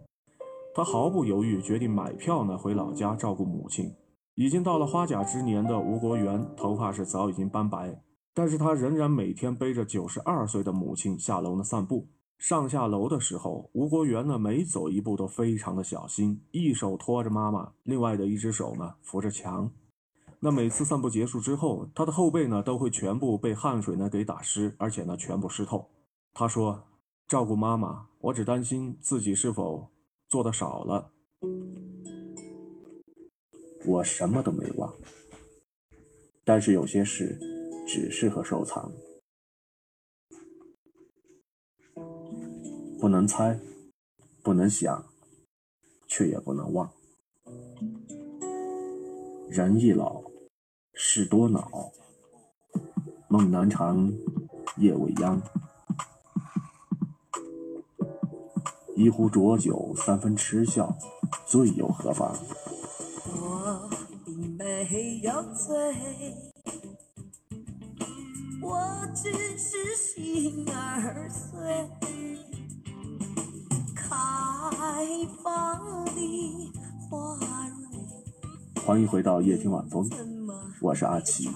[0.74, 3.90] 他毫不犹豫，决定买票呢回老家照顾母亲。
[4.34, 8.02] 已经到了花甲之年的吴国元，头发是早已经斑白，
[8.34, 12.06] 但是他仍然每天背着九十二岁的母亲下楼呢散步。
[12.38, 19.70] 上下楼的时候，吴国元呢每走一步都非常的小心，一手托着妈妈，另外的一只手呢扶着墙。
[20.44, 25.88] 那每次散步结束之后，他的后背呢都会全部被汗水呢给打湿，而且呢全部湿透。
[26.34, 26.82] 他说
[27.28, 29.88] ：“照顾妈妈，我只担心自己是否
[30.28, 31.12] 做的少了。
[33.86, 34.92] 我什么都没忘，
[36.42, 37.38] 但是有些事
[37.86, 38.90] 只适合收藏，
[42.98, 43.60] 不能猜，
[44.42, 45.06] 不能想，
[46.08, 46.90] 却也不能忘。
[49.48, 50.20] 人一老。”
[50.94, 51.90] 事多恼，
[53.28, 54.12] 梦难长，
[54.76, 55.40] 夜未央。
[58.94, 60.96] 一壶浊酒，三分痴笑，
[61.46, 62.36] 醉又何妨？
[63.26, 63.90] 我
[64.24, 65.74] 并没有醉，
[68.60, 68.78] 我
[69.14, 71.58] 只是心儿碎。
[73.96, 74.08] 开
[75.42, 76.72] 放的
[77.08, 78.84] 花蕊。
[78.84, 80.08] 欢迎回到夜听晚风。
[80.82, 81.48] 我是阿奇，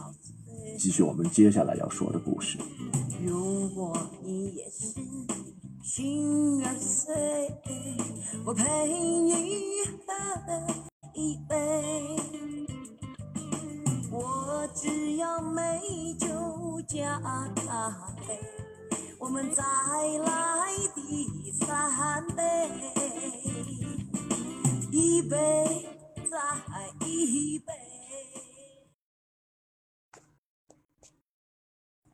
[0.78, 2.56] 继续我们接下来要说的故事。
[3.20, 4.94] 如果你也是
[5.82, 7.12] 心儿碎，
[8.44, 10.12] 我陪你喝
[11.12, 12.16] 一杯。
[14.12, 15.80] 我只要美
[16.20, 17.18] 酒加
[17.56, 18.38] 咖啡，
[19.18, 22.70] 我们再来第三杯，
[24.92, 25.36] 一杯
[26.30, 27.72] 再一杯。